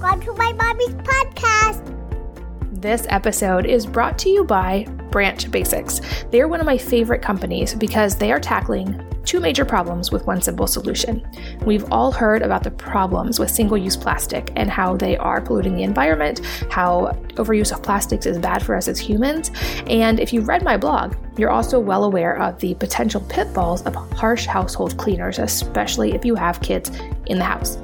[0.00, 1.84] Welcome to my mommy's podcast.
[2.80, 6.00] This episode is brought to you by Branch Basics.
[6.30, 10.40] They're one of my favorite companies because they are tackling two major problems with one
[10.40, 11.22] simple solution.
[11.66, 15.76] We've all heard about the problems with single use plastic and how they are polluting
[15.76, 16.40] the environment,
[16.70, 19.50] how overuse of plastics is bad for us as humans.
[19.86, 23.94] And if you've read my blog, you're also well aware of the potential pitfalls of
[23.94, 26.90] harsh household cleaners, especially if you have kids
[27.26, 27.76] in the house.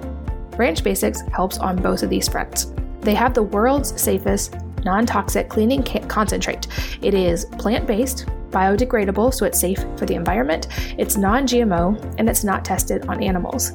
[0.56, 2.72] Branch Basics helps on both of these fronts.
[3.00, 6.66] They have the world's safest non toxic cleaning concentrate.
[7.02, 12.28] It is plant based, biodegradable, so it's safe for the environment, it's non GMO, and
[12.28, 13.72] it's not tested on animals.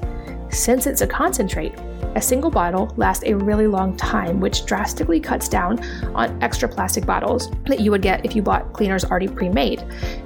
[0.49, 1.73] Since it's a concentrate,
[2.15, 5.79] a single bottle lasts a really long time, which drastically cuts down
[6.13, 9.83] on extra plastic bottles that you would get if you bought cleaners already pre made.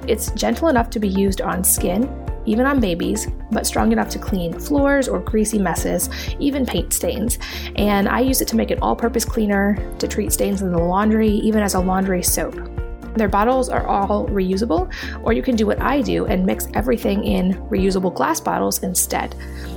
[0.08, 2.08] It's gentle enough to be used on skin,
[2.46, 7.38] even on babies, but strong enough to clean floors or greasy messes, even paint stains.
[7.76, 10.78] And I use it to make an all purpose cleaner, to treat stains in the
[10.78, 12.54] laundry, even as a laundry soap.
[13.16, 14.92] Their bottles are all reusable,
[15.24, 19.34] or you can do what I do and mix everything in reusable glass bottles instead.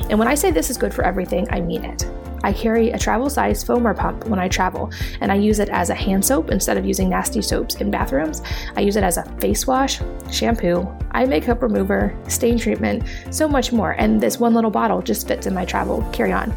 [0.10, 2.06] And when I say this is good for everything, I mean it.
[2.44, 5.90] I carry a travel size foamer pump when I travel, and I use it as
[5.90, 8.42] a hand soap instead of using nasty soaps in bathrooms.
[8.76, 10.02] I use it as a face wash,
[10.32, 15.28] shampoo, eye makeup remover, stain treatment, so much more, and this one little bottle just
[15.28, 16.54] fits in my travel carry on.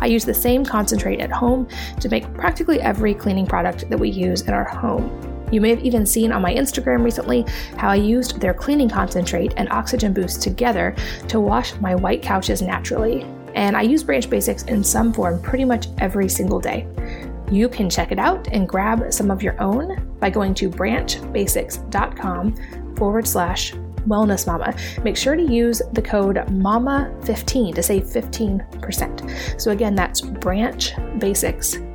[0.00, 1.68] I use the same concentrate at home
[2.00, 5.35] to make practically every cleaning product that we use in our home.
[5.50, 7.44] You may have even seen on my Instagram recently
[7.76, 10.94] how I used their cleaning concentrate and oxygen boost together
[11.28, 15.64] to wash my white couches naturally and I use Branch Basics in some form pretty
[15.64, 16.86] much every single day.
[17.50, 22.96] You can check it out and grab some of your own by going to branchbasics.com
[22.96, 23.72] forward slash
[24.06, 24.76] wellness mama.
[25.02, 29.60] Make sure to use the code MAMA15 to save 15%.
[29.60, 31.85] So again, that's branchbasics.com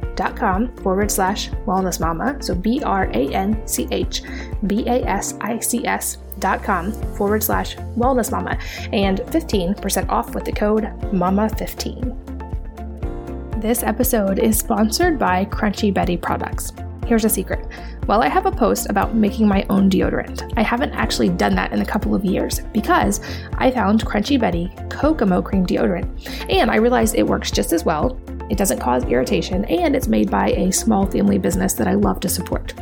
[0.81, 2.41] forward slash wellness mama.
[2.41, 4.23] So B R A N C H
[4.67, 8.57] B A S I C S dot com forward slash wellness mama
[8.91, 13.61] and 15% off with the code MAMA15.
[13.61, 16.73] This episode is sponsored by Crunchy Betty Products.
[17.05, 17.67] Here's a secret.
[18.05, 21.71] While I have a post about making my own deodorant, I haven't actually done that
[21.71, 23.19] in a couple of years because
[23.59, 26.09] I found Crunchy Betty Kokomo Cream Deodorant
[26.49, 28.19] and I realized it works just as well,
[28.51, 32.19] it doesn't cause irritation, and it's made by a small family business that I love
[32.19, 32.73] to support.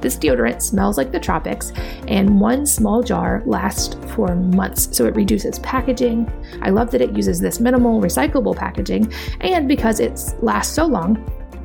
[0.00, 1.72] This deodorant smells like the tropics,
[2.06, 6.30] and one small jar lasts for months, so it reduces packaging.
[6.62, 11.18] I love that it uses this minimal recyclable packaging, and because it lasts so long,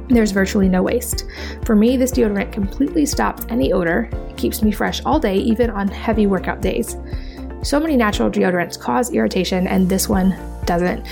[0.09, 1.25] there's virtually no waste.
[1.63, 5.69] For me, this deodorant completely stops any odor, it keeps me fresh all day, even
[5.69, 6.97] on heavy workout days.
[7.61, 10.35] So many natural deodorants cause irritation, and this one
[10.65, 11.05] doesn't.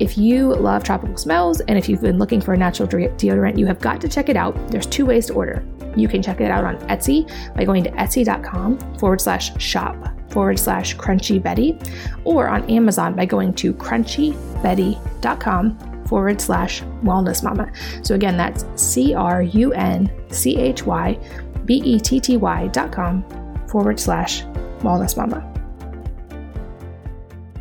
[0.00, 3.66] If you love tropical smells and if you've been looking for a natural deodorant, you
[3.66, 4.56] have got to check it out.
[4.68, 5.64] There's two ways to order.
[5.96, 9.96] You can check it out on Etsy by going to etsy.com forward slash shop
[10.30, 11.78] forward slash crunchy Betty,
[12.24, 17.70] or on Amazon by going to crunchybetty.com forward slash wellness mama.
[18.02, 21.16] So again, that's C R U N C H Y
[21.64, 23.24] B E T T Y dot com
[23.68, 24.42] forward slash
[24.80, 25.53] wellness mama.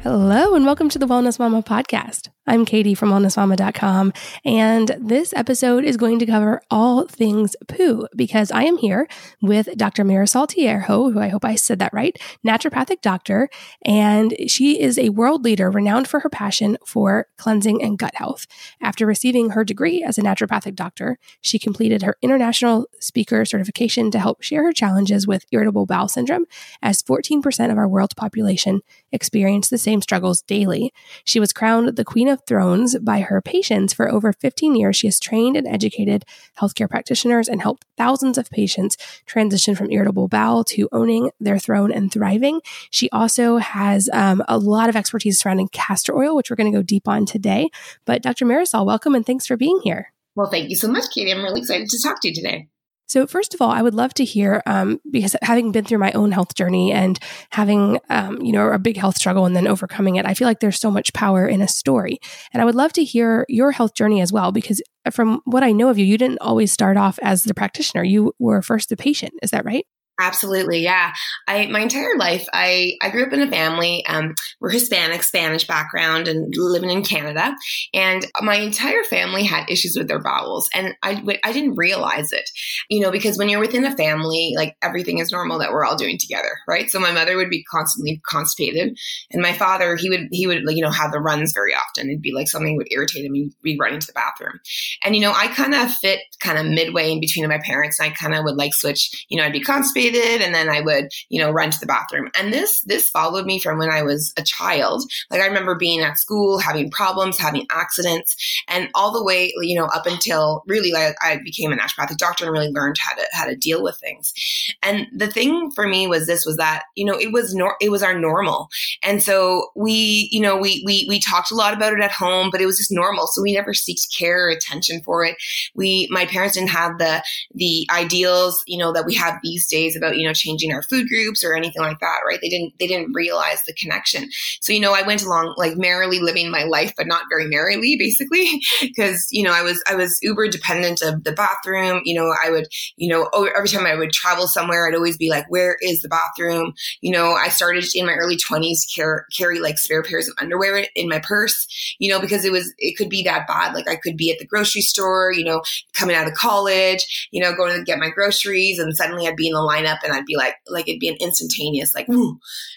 [0.03, 2.27] Hello, and welcome to the Wellness Mama podcast.
[2.45, 4.11] I'm Katie from wellnessmama.com,
[4.43, 9.07] and this episode is going to cover all things poo because I am here
[9.41, 10.03] with Dr.
[10.03, 13.47] Marisol Teijeiro, who I hope I said that right, naturopathic doctor,
[13.85, 18.45] and she is a world leader renowned for her passion for cleansing and gut health.
[18.81, 24.19] After receiving her degree as a naturopathic doctor, she completed her international speaker certification to
[24.19, 26.43] help share her challenges with irritable bowel syndrome,
[26.81, 28.81] as 14% of our world population
[29.13, 30.91] experience the same struggles daily.
[31.23, 34.95] She was crowned the Queen of Thrones by her patients for over 15 years.
[34.95, 36.25] She has trained and educated
[36.59, 41.91] healthcare practitioners and helped thousands of patients transition from irritable bowel to owning their throne
[41.91, 42.61] and thriving.
[42.89, 46.77] She also has um, a lot of expertise surrounding castor oil, which we're going to
[46.77, 47.69] go deep on today.
[48.05, 48.45] But Dr.
[48.45, 50.11] Marisol, welcome and thanks for being here.
[50.35, 51.31] Well, thank you so much, Katie.
[51.31, 52.67] I'm really excited to talk to you today.
[53.13, 56.11] So, first of all, I would love to hear um, because having been through my
[56.13, 57.19] own health journey and
[57.51, 60.61] having, um, you know, a big health struggle and then overcoming it, I feel like
[60.61, 62.17] there's so much power in a story.
[62.53, 64.81] And I would love to hear your health journey as well, because
[65.11, 68.03] from what I know of you, you didn't always start off as the practitioner.
[68.03, 69.33] You were first the patient.
[69.43, 69.85] Is that right?
[70.19, 71.11] Absolutely, yeah.
[71.47, 74.05] I my entire life, I I grew up in a family.
[74.05, 77.55] Um, we're Hispanic, Spanish background, and living in Canada.
[77.95, 82.47] And my entire family had issues with their bowels, and I I didn't realize it,
[82.91, 85.95] you know, because when you're within a family, like everything is normal that we're all
[85.95, 86.91] doing together, right?
[86.91, 88.95] So my mother would be constantly constipated,
[89.31, 92.07] and my father he would he would you know have the runs very often.
[92.11, 94.59] It'd be like something would irritate him, he'd be running to the bathroom,
[95.03, 98.11] and you know I kind of fit kind of midway in between my parents, and
[98.11, 99.25] I kind of would like switch.
[99.29, 100.02] You know, I'd be constipated
[100.41, 102.29] and then I would, you know, run to the bathroom.
[102.37, 105.03] And this this followed me from when I was a child.
[105.29, 109.77] Like I remember being at school, having problems, having accidents, and all the way, you
[109.77, 113.23] know, up until really like I became a naturopathic doctor and really learned how to
[113.33, 114.33] how to deal with things.
[114.81, 117.89] And the thing for me was this was that, you know, it was nor it
[117.89, 118.69] was our normal.
[119.01, 122.49] And so we, you know, we we we talked a lot about it at home,
[122.51, 123.27] but it was just normal.
[123.27, 125.35] So we never seeked care or attention for it.
[125.75, 127.23] We my parents didn't have the
[127.53, 131.07] the ideals, you know, that we have these days about, you know, changing our food
[131.07, 132.39] groups or anything like that, right?
[132.41, 134.29] They didn't, they didn't realize the connection.
[134.61, 137.95] So, you know, I went along like merrily living my life, but not very merrily,
[137.99, 142.01] basically, because, you know, I was, I was uber dependent of the bathroom.
[142.05, 142.67] You know, I would,
[142.97, 146.01] you know, oh, every time I would travel somewhere, I'd always be like, where is
[146.01, 146.73] the bathroom?
[147.01, 150.35] You know, I started in my early 20s to carry, carry like spare pairs of
[150.39, 151.67] underwear in my purse,
[151.99, 153.73] you know, because it was, it could be that bad.
[153.73, 155.61] Like I could be at the grocery store, you know,
[155.93, 159.47] coming out of college, you know, going to get my groceries and suddenly I'd be
[159.47, 162.07] in the line line up and I'd be like, like it'd be an instantaneous, like,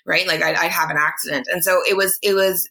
[0.04, 0.26] right?
[0.26, 1.46] Like I'd, I'd have an accident.
[1.50, 2.68] And so it was, it was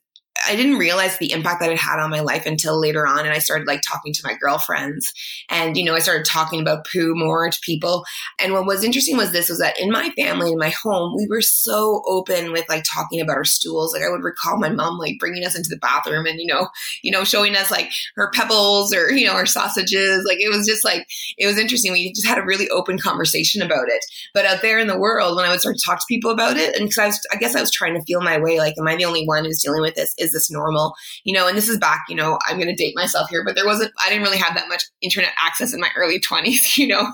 [0.48, 3.20] I didn't realize the impact that it had on my life until later on.
[3.20, 5.14] And I started like talking to my girlfriends
[5.50, 8.04] and, you know, I started talking about poo more to people.
[8.40, 11.28] And what was interesting was this was that in my family, in my home, we
[11.28, 13.94] were so open with like talking about our stools.
[13.94, 16.68] Like I would recall my mom like bringing us into the bathroom and, you know,
[17.04, 20.26] you know, showing us like her pebbles or, you know, her sausages.
[20.26, 21.08] Like it was just like,
[21.38, 21.92] it was interesting.
[21.92, 24.04] We just had a really open conversation about it.
[24.34, 26.58] But out there in the world, when I would start to talk to people about
[26.58, 28.88] it, and because I I guess I was trying to feel my way, like, am
[28.88, 30.16] I the only one who's dealing with this?
[30.18, 30.94] Is this normal?
[31.24, 33.56] You know, and this is back, you know, I'm going to date myself here, but
[33.56, 36.88] there wasn't, I didn't really have that much internet access in my early 20s, you
[36.88, 37.12] know.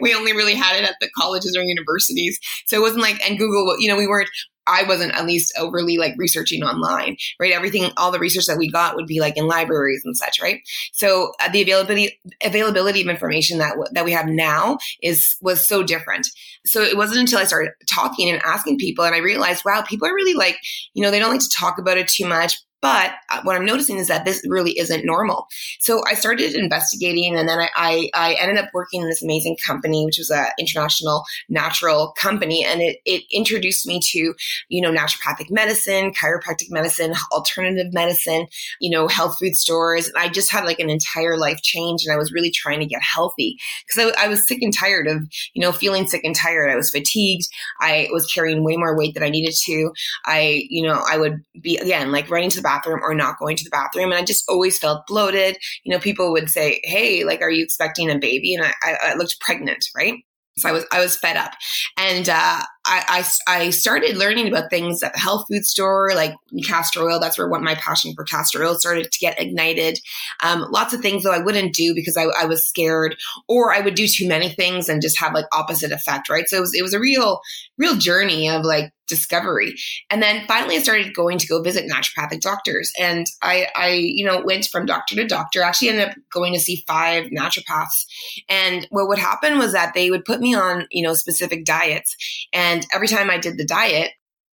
[0.00, 2.38] we only really had it at the colleges or universities.
[2.66, 4.30] So it wasn't like, and Google, you know, we weren't
[4.66, 7.52] I wasn't at least overly like researching online, right?
[7.52, 10.60] Everything, all the research that we got would be like in libraries and such, right?
[10.92, 15.82] So uh, the availability availability of information that that we have now is was so
[15.82, 16.28] different.
[16.66, 20.08] So it wasn't until I started talking and asking people, and I realized, wow, people
[20.08, 20.58] are really like,
[20.94, 23.64] you know, they don't like to talk about it too much, but uh, what I'm
[23.64, 25.46] noticing is that this really isn't normal.
[25.78, 29.56] So I started investigating and then I, I, I ended up working in this amazing
[29.64, 32.64] company, which was an international natural company.
[32.64, 34.34] And it, it introduced me to,
[34.68, 38.48] you know, naturopathic medicine, chiropractic medicine, alternative medicine,
[38.80, 40.08] you know, health food stores.
[40.08, 42.86] And I just had like an entire life change and I was really trying to
[42.86, 45.22] get healthy because I, I was sick and tired of,
[45.54, 46.68] you know, feeling sick and tired.
[46.68, 47.46] I was fatigued.
[47.78, 49.92] I was carrying way more weight than I needed to.
[50.26, 53.64] I, you know, I would be again, like running to the or not going to
[53.64, 54.10] the bathroom.
[54.12, 55.56] And I just always felt bloated.
[55.84, 58.54] You know, people would say, Hey, like, are you expecting a baby?
[58.54, 60.14] And I, I, I looked pregnant, right?
[60.58, 61.52] So I was I was fed up,
[61.96, 66.34] and uh, I, I, I started learning about things at the health food store, like
[66.66, 67.20] castor oil.
[67.20, 69.98] That's where what my passion for castor oil started to get ignited.
[70.42, 73.16] Um, lots of things though I wouldn't do because I, I was scared,
[73.48, 76.48] or I would do too many things and just have like opposite effect, right?
[76.48, 77.40] So it was it was a real
[77.78, 79.74] real journey of like discovery.
[80.08, 82.90] And then finally I started going to go visit naturopathic doctors.
[82.98, 86.58] And I, I, you know, went from doctor to doctor, actually ended up going to
[86.58, 88.06] see five naturopaths.
[88.48, 92.16] And what would happen was that they would put me on, you know, specific diets.
[92.54, 94.12] And every time I did the diet,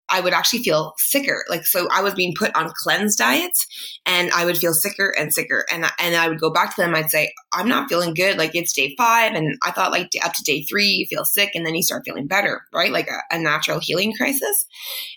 [0.10, 1.44] I would actually feel sicker.
[1.50, 3.68] Like, so I was being put on cleanse diets
[4.06, 5.66] and I would feel sicker and sicker.
[5.72, 6.96] And, and I would go back to them.
[6.96, 8.38] I'd say, I'm not feeling good.
[8.38, 9.34] Like it's day five.
[9.34, 12.04] And I thought like up to day three, you feel sick and then you start
[12.06, 12.92] feeling better, right?
[12.92, 14.66] Like a, a natural healing crisis.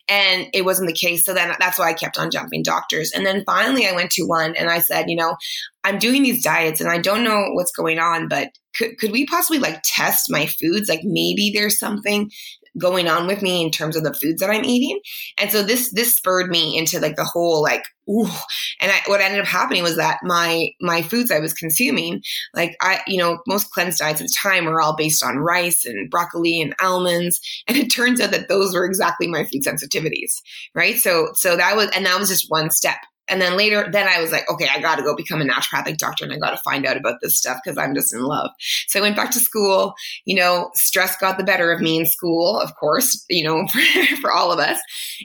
[0.09, 1.25] And it wasn't the case.
[1.25, 3.13] So then that's why I kept on jumping doctors.
[3.13, 5.37] And then finally I went to one and I said, you know,
[5.85, 9.27] I'm doing these diets and I don't know what's going on, but could, could we
[9.27, 10.89] possibly like test my foods?
[10.89, 12.31] Like maybe there's something
[12.79, 15.01] going on with me in terms of the foods that I'm eating.
[15.39, 18.29] And so this this spurred me into like the whole like ooh.
[18.81, 22.23] And I, what ended up happening was that my my foods I was consuming,
[22.55, 25.85] like I you know most cleanse diets at the time were all based on rice
[25.85, 30.33] and broccoli and almonds, and it turns out that those were exactly my food sensitivities,
[30.75, 30.97] right?
[30.97, 32.99] So so that was and that was just one step
[33.31, 35.97] And then later, then I was like, okay, I got to go become a naturopathic
[35.99, 38.51] doctor and I got to find out about this stuff because I'm just in love.
[38.89, 39.95] So I went back to school.
[40.25, 44.17] You know, stress got the better of me in school, of course, you know, for,
[44.17, 44.79] for all of us.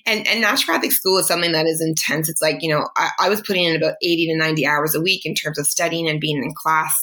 [0.05, 2.29] And, and naturopathic school is something that is intense.
[2.29, 5.01] It's like, you know, I, I was putting in about 80 to 90 hours a
[5.01, 6.93] week in terms of studying and being in class.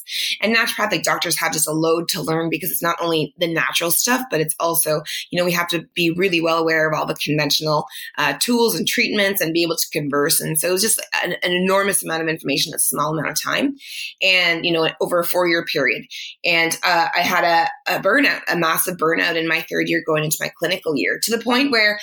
[0.41, 3.91] And naturopathic doctors have just a load to learn because it's not only the natural
[3.91, 7.07] stuff, but it's also, you know, we have to be really well aware of all
[7.07, 7.87] the conventional
[8.19, 10.41] uh, tools and treatments and be able to converse.
[10.41, 10.92] And so it was just
[11.23, 13.77] an, an enormous amount of information in a small amount of time
[14.23, 16.05] and, you know, over a four year period.
[16.45, 20.25] And uh, I had a, a burnout, a massive burnout in my third year going
[20.25, 21.99] into my clinical year to the point where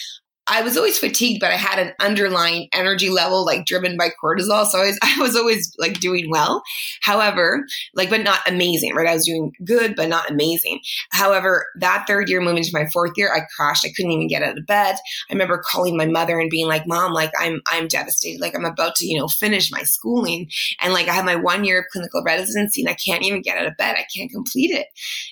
[0.49, 4.65] I was always fatigued, but I had an underlying energy level like driven by cortisol.
[4.65, 6.63] So I was, I was always like doing well.
[7.01, 9.07] However, like, but not amazing, right?
[9.07, 10.79] I was doing good, but not amazing.
[11.11, 13.85] However, that third year moving to my fourth year, I crashed.
[13.85, 14.95] I couldn't even get out of bed.
[15.29, 18.41] I remember calling my mother and being like, mom, like I'm, I'm devastated.
[18.41, 20.49] Like I'm about to, you know, finish my schooling.
[20.81, 23.57] And like I have my one year of clinical residency and I can't even get
[23.57, 23.95] out of bed.
[23.97, 24.87] I can't complete it.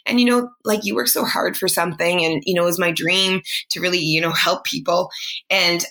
[0.06, 2.80] And, you know, like you work so hard for something and, you know, it was
[2.80, 5.07] my dream to really, you know, help people
[5.50, 5.86] and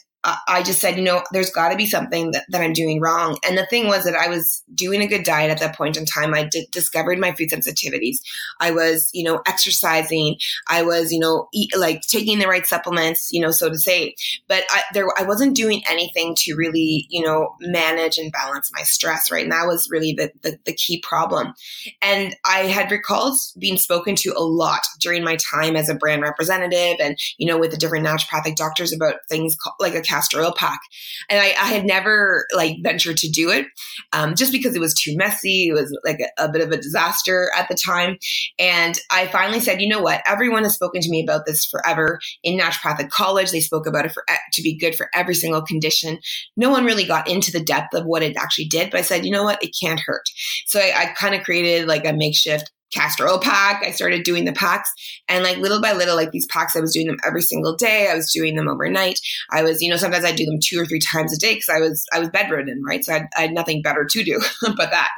[0.49, 3.39] I just said, you know, there's got to be something that, that I'm doing wrong.
[3.47, 6.05] And the thing was that I was doing a good diet at that point in
[6.05, 6.35] time.
[6.35, 8.17] I did, discovered my food sensitivities.
[8.59, 10.37] I was, you know, exercising.
[10.69, 14.17] I was, you know, eat, like taking the right supplements, you know, so to say.
[14.49, 18.83] But I, there, I wasn't doing anything to really, you know, manage and balance my
[18.83, 19.31] stress.
[19.31, 21.55] Right, and that was really the, the, the key problem.
[22.03, 26.23] And I had recalled being spoken to a lot during my time as a brand
[26.23, 30.43] representative, and you know, with the different naturopathic doctors about things called, like a castor
[30.43, 30.81] oil pack.
[31.29, 33.67] And I, I had never like ventured to do it
[34.13, 35.69] um, just because it was too messy.
[35.69, 38.17] It was like a, a bit of a disaster at the time.
[38.59, 40.23] And I finally said, you know what?
[40.27, 43.51] Everyone has spoken to me about this forever in naturopathic college.
[43.51, 46.19] They spoke about it for to be good for every single condition.
[46.57, 49.25] No one really got into the depth of what it actually did, but I said,
[49.25, 49.63] you know what?
[49.63, 50.25] It can't hurt.
[50.67, 53.83] So I, I kind of created like a makeshift castor oil pack.
[53.85, 54.91] I started doing the packs
[55.29, 58.09] and like little by little, like these packs, I was doing them every single day.
[58.11, 59.19] I was doing them overnight.
[59.51, 61.69] I was, you know, sometimes I do them two or three times a day because
[61.69, 63.05] I was, I was bedridden, right?
[63.05, 64.41] So I had, I had nothing better to do
[64.77, 65.11] but that.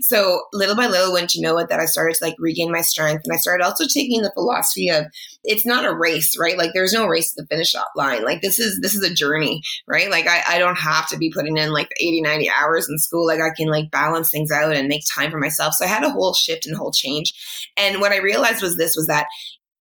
[0.00, 2.82] So little by little, wouldn't you know it, that I started to like regain my
[2.82, 3.22] strength.
[3.24, 5.06] And I started also taking the philosophy of
[5.44, 6.58] it's not a race, right?
[6.58, 8.24] Like there's no race to the finish line.
[8.24, 10.10] Like this is, this is a journey, right?
[10.10, 13.26] Like I, I don't have to be putting in like 80, 90 hours in school.
[13.26, 15.74] Like I can like balance things out and make time for myself.
[15.74, 17.11] So I had a whole shift and whole change.
[17.76, 19.26] And what I realized was this was that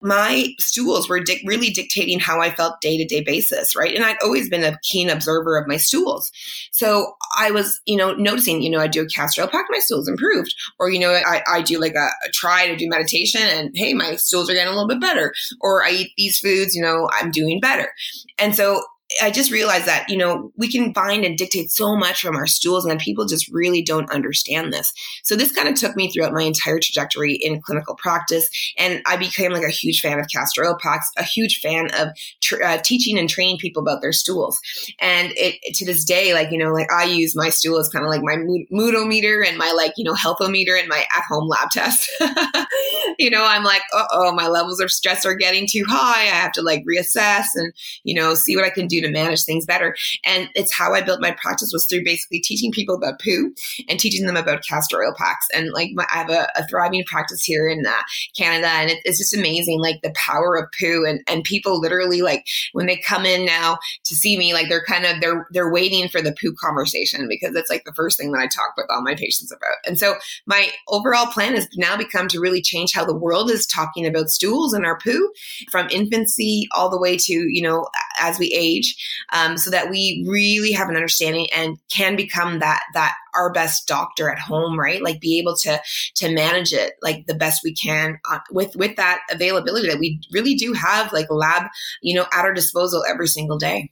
[0.01, 3.95] my stools were di- really dictating how I felt day to day basis, right?
[3.95, 6.31] And I'd always been a keen observer of my stools.
[6.71, 9.81] So I was, you know, noticing, you know, I do a castor oil pack, my
[9.81, 10.55] stools improved.
[10.79, 13.93] Or, you know, I, I do like a, a try to do meditation and hey,
[13.93, 15.33] my stools are getting a little bit better.
[15.61, 17.91] Or I eat these foods, you know, I'm doing better.
[18.39, 18.83] And so
[19.23, 22.47] I just realized that, you know, we can find and dictate so much from our
[22.47, 24.93] stools and people just really don't understand this.
[25.23, 28.51] So this kind of took me throughout my entire trajectory in clinical practice.
[28.77, 32.09] And I became like a huge fan of castor oil packs, a huge fan of
[32.43, 34.59] tr- uh, teaching and training people about their stools.
[34.99, 38.05] And it, to this day, like, you know, like I use my stool as kind
[38.05, 41.49] of like my mood, moodometer and my like, you know, healthometer and my at home
[41.49, 42.11] lab test.
[43.19, 46.25] you know, I'm like, oh, my levels of stress are getting too high.
[46.25, 47.73] I have to like reassess and,
[48.05, 49.97] you know, see what I can do to manage things better.
[50.25, 53.53] And it's how I built my practice was through basically teaching people about poo
[53.89, 55.47] and teaching them about castor oil packs.
[55.55, 57.93] And like my, I have a, a, thriving practice here in uh,
[58.37, 61.05] Canada, and it, it's just amazing, like the power of poo.
[61.07, 64.85] And and people literally like when they come in now to see me, like they're
[64.85, 68.33] kind of they're they're waiting for the poo conversation because it's like the first thing
[68.33, 69.77] that I talk with all my patients about.
[69.87, 70.15] And so
[70.47, 74.31] my overall plan has now become to really change how the world is talking about
[74.31, 75.31] stools and our poo
[75.71, 77.87] from infancy all the way to you know
[78.21, 78.88] as we age
[79.33, 83.87] um, so that we really have an understanding and can become that that our best
[83.87, 85.03] doctor at home right?
[85.03, 85.81] Like be able to
[86.17, 90.21] to manage it like the best we can uh, with with that availability that we
[90.33, 91.65] really do have like lab
[92.03, 93.91] you know at our disposal every single day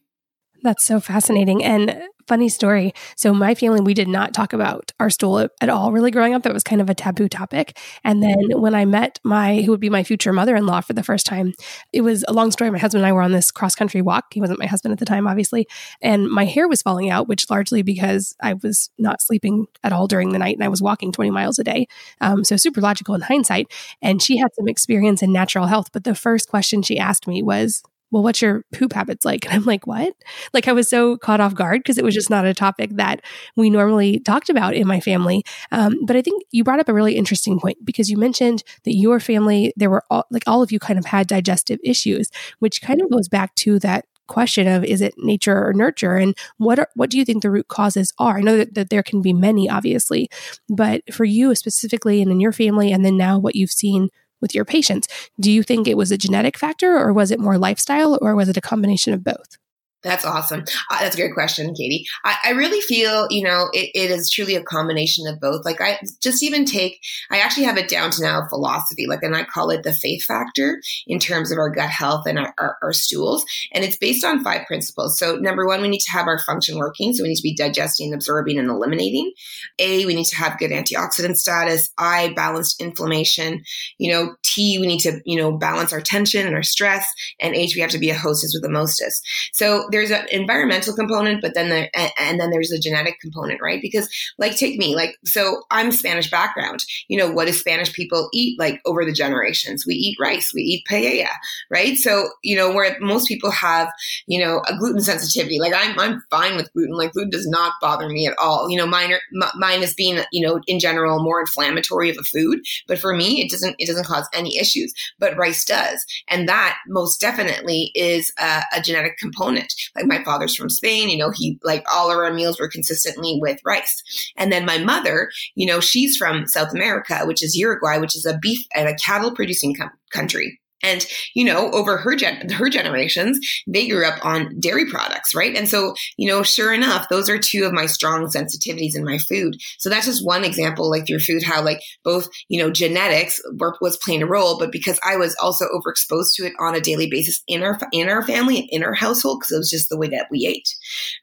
[0.67, 2.93] that's so fascinating and funny story.
[3.17, 6.43] So my family, we did not talk about our stool at all really growing up.
[6.43, 7.79] That was kind of a taboo topic.
[8.05, 11.27] And then when I met my, who would be my future mother-in-law for the first
[11.27, 11.55] time,
[11.93, 12.71] it was a long story.
[12.71, 14.27] My husband and I were on this cross country walk.
[14.33, 15.67] He wasn't my husband at the time, obviously.
[16.03, 20.07] And my hair was falling out, which largely because I was not sleeping at all
[20.09, 21.87] during the night and I was walking 20 miles a day.
[22.21, 23.73] Um, so super logical in hindsight.
[24.03, 25.89] And she had some experience in natural health.
[25.93, 29.45] But the first question she asked me was, well, what's your poop habits like?
[29.45, 30.15] And I'm like, what?
[30.53, 33.21] Like I was so caught off guard because it was just not a topic that
[33.57, 35.45] we normally talked about in my family.
[35.73, 38.95] Um, but I think you brought up a really interesting point because you mentioned that
[38.95, 42.81] your family, there were all, like all of you kind of had digestive issues, which
[42.81, 46.81] kind of goes back to that question of is it nature or nurture and what
[46.81, 49.23] are, what do you think the root causes are i know that, that there can
[49.23, 50.29] be many obviously
[50.69, 54.09] but for you specifically and in your family and then now what you've seen
[54.47, 55.09] with your patients.
[55.41, 58.49] Do you think it was a genetic factor or was it more lifestyle or was
[58.49, 59.59] it a combination of both
[60.07, 60.65] that's awesome.
[60.91, 62.05] Uh, that's a great question, Katie.
[62.25, 65.65] I, I really feel, you know, it, it is truly a combination of both.
[65.65, 69.37] Like I just even take, I actually have it down to now philosophy, like, and
[69.37, 72.77] I call it the faith factor in terms of our gut health and our, our,
[72.83, 73.45] our stools.
[73.73, 75.19] And it's based on five principles.
[75.19, 77.13] So number one, we need to have our function working.
[77.13, 79.33] So we need to be digesting, absorbing, and eliminating.
[79.79, 81.91] A, we need to have good antioxidant status.
[81.99, 83.65] I, balanced inflammation.
[83.99, 87.07] You know, T, we need to, you know, balance our tension and our stress.
[87.41, 89.21] And H, we have to be a hostess with the mostess.
[89.53, 91.89] So there's an environmental component, but then there,
[92.19, 93.81] and then there's a genetic component, right?
[93.81, 96.85] Because like, take me, like, so I'm Spanish background.
[97.09, 99.87] You know, what do Spanish people eat like over the generations?
[99.87, 101.31] We eat rice, we eat paella,
[101.71, 101.97] right?
[101.97, 103.89] So, you know, where most people have,
[104.27, 106.95] you know, a gluten sensitivity, like I'm, I'm fine with gluten.
[106.95, 108.69] Like gluten does not bother me at all.
[108.69, 112.19] You know, mine, are, m- mine is being, you know, in general more inflammatory of
[112.21, 116.05] a food, but for me, it doesn't, it doesn't cause any issues, but rice does.
[116.29, 119.73] And that most definitely is a, a genetic component.
[119.95, 123.39] Like my father's from Spain, you know, he like all of our meals were consistently
[123.41, 124.03] with rice.
[124.37, 128.27] And then my mother, you know, she's from South America, which is Uruguay, which is
[128.27, 130.59] a beef and a cattle producing com- country.
[130.83, 135.57] And, you know, over her gen- her generations, they grew up on dairy products, right?
[135.57, 139.19] And so, you know, sure enough, those are two of my strong sensitivities in my
[139.19, 139.57] food.
[139.79, 143.75] So that's just one example, like through food, how like both, you know, genetics were,
[143.81, 147.09] was playing a role, but because I was also overexposed to it on a daily
[147.09, 149.97] basis in our in our family, and in our household, because it was just the
[149.99, 150.69] way that we ate,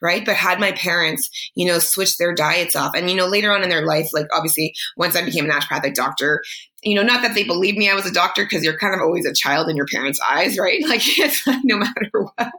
[0.01, 0.25] right?
[0.25, 3.63] But had my parents, you know, switched their diets off, and you know, later on
[3.63, 6.41] in their life, like obviously, once I became a naturopathic doctor,
[6.84, 9.02] you know, not that they believed me I was a doctor because you're kind of
[9.02, 10.82] always a child in your parents' eyes, right?
[10.94, 12.52] Like it's like no matter what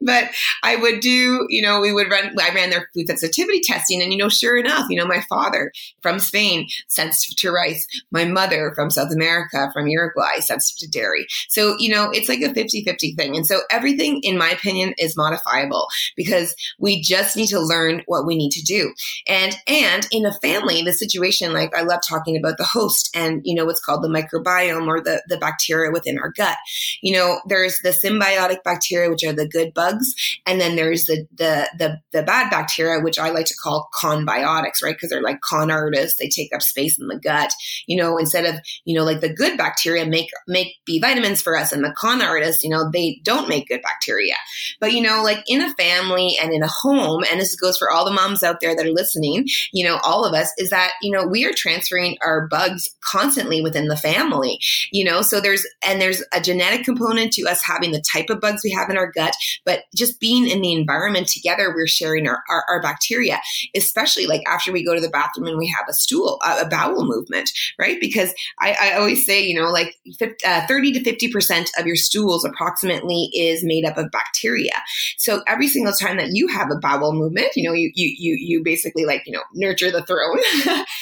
[0.00, 0.30] but
[0.62, 4.02] I would do, you know, we would run, I ran their food sensitivity testing.
[4.02, 7.86] And, you know, sure enough, you know, my father from Spain, sensitive to rice.
[8.10, 11.26] My mother from South America, from Uruguay, sensitive to dairy.
[11.48, 13.36] So, you know, it's like a 50 50 thing.
[13.36, 15.86] And so everything, in my opinion, is modifiable
[16.16, 18.92] because we just need to learn what we need to do.
[19.26, 23.40] And, and in a family, the situation, like I love talking about the host and,
[23.44, 26.56] you know, what's called the microbiome or the, the bacteria within our gut.
[27.02, 30.14] You know, there's the symbiotic bacteria, which are the good bugs bugs.
[30.46, 34.82] And then there's the, the, the, the bad bacteria, which I like to call conbiotics,
[34.82, 34.94] right?
[34.94, 36.18] Because they're like con artists.
[36.18, 37.52] They take up space in the gut,
[37.86, 41.56] you know, instead of, you know, like the good bacteria make, make B vitamins for
[41.56, 44.34] us and the con artists, you know, they don't make good bacteria.
[44.80, 47.90] But, you know, like in a family and in a home, and this goes for
[47.90, 50.92] all the moms out there that are listening, you know, all of us is that,
[51.02, 54.58] you know, we are transferring our bugs constantly within the family,
[54.90, 58.40] you know, so there's, and there's a genetic component to us having the type of
[58.40, 61.86] bugs we have in our gut, but but just being in the environment together, we're
[61.86, 63.40] sharing our, our, our bacteria,
[63.74, 66.68] especially like after we go to the bathroom and we have a stool, a, a
[66.68, 67.98] bowel movement, right?
[68.00, 71.96] Because I, I, always say, you know, like 50, uh, 30 to 50% of your
[71.96, 74.72] stools approximately is made up of bacteria.
[75.18, 78.36] So every single time that you have a bowel movement, you know, you, you, you,
[78.38, 80.38] you basically like, you know, nurture the throne.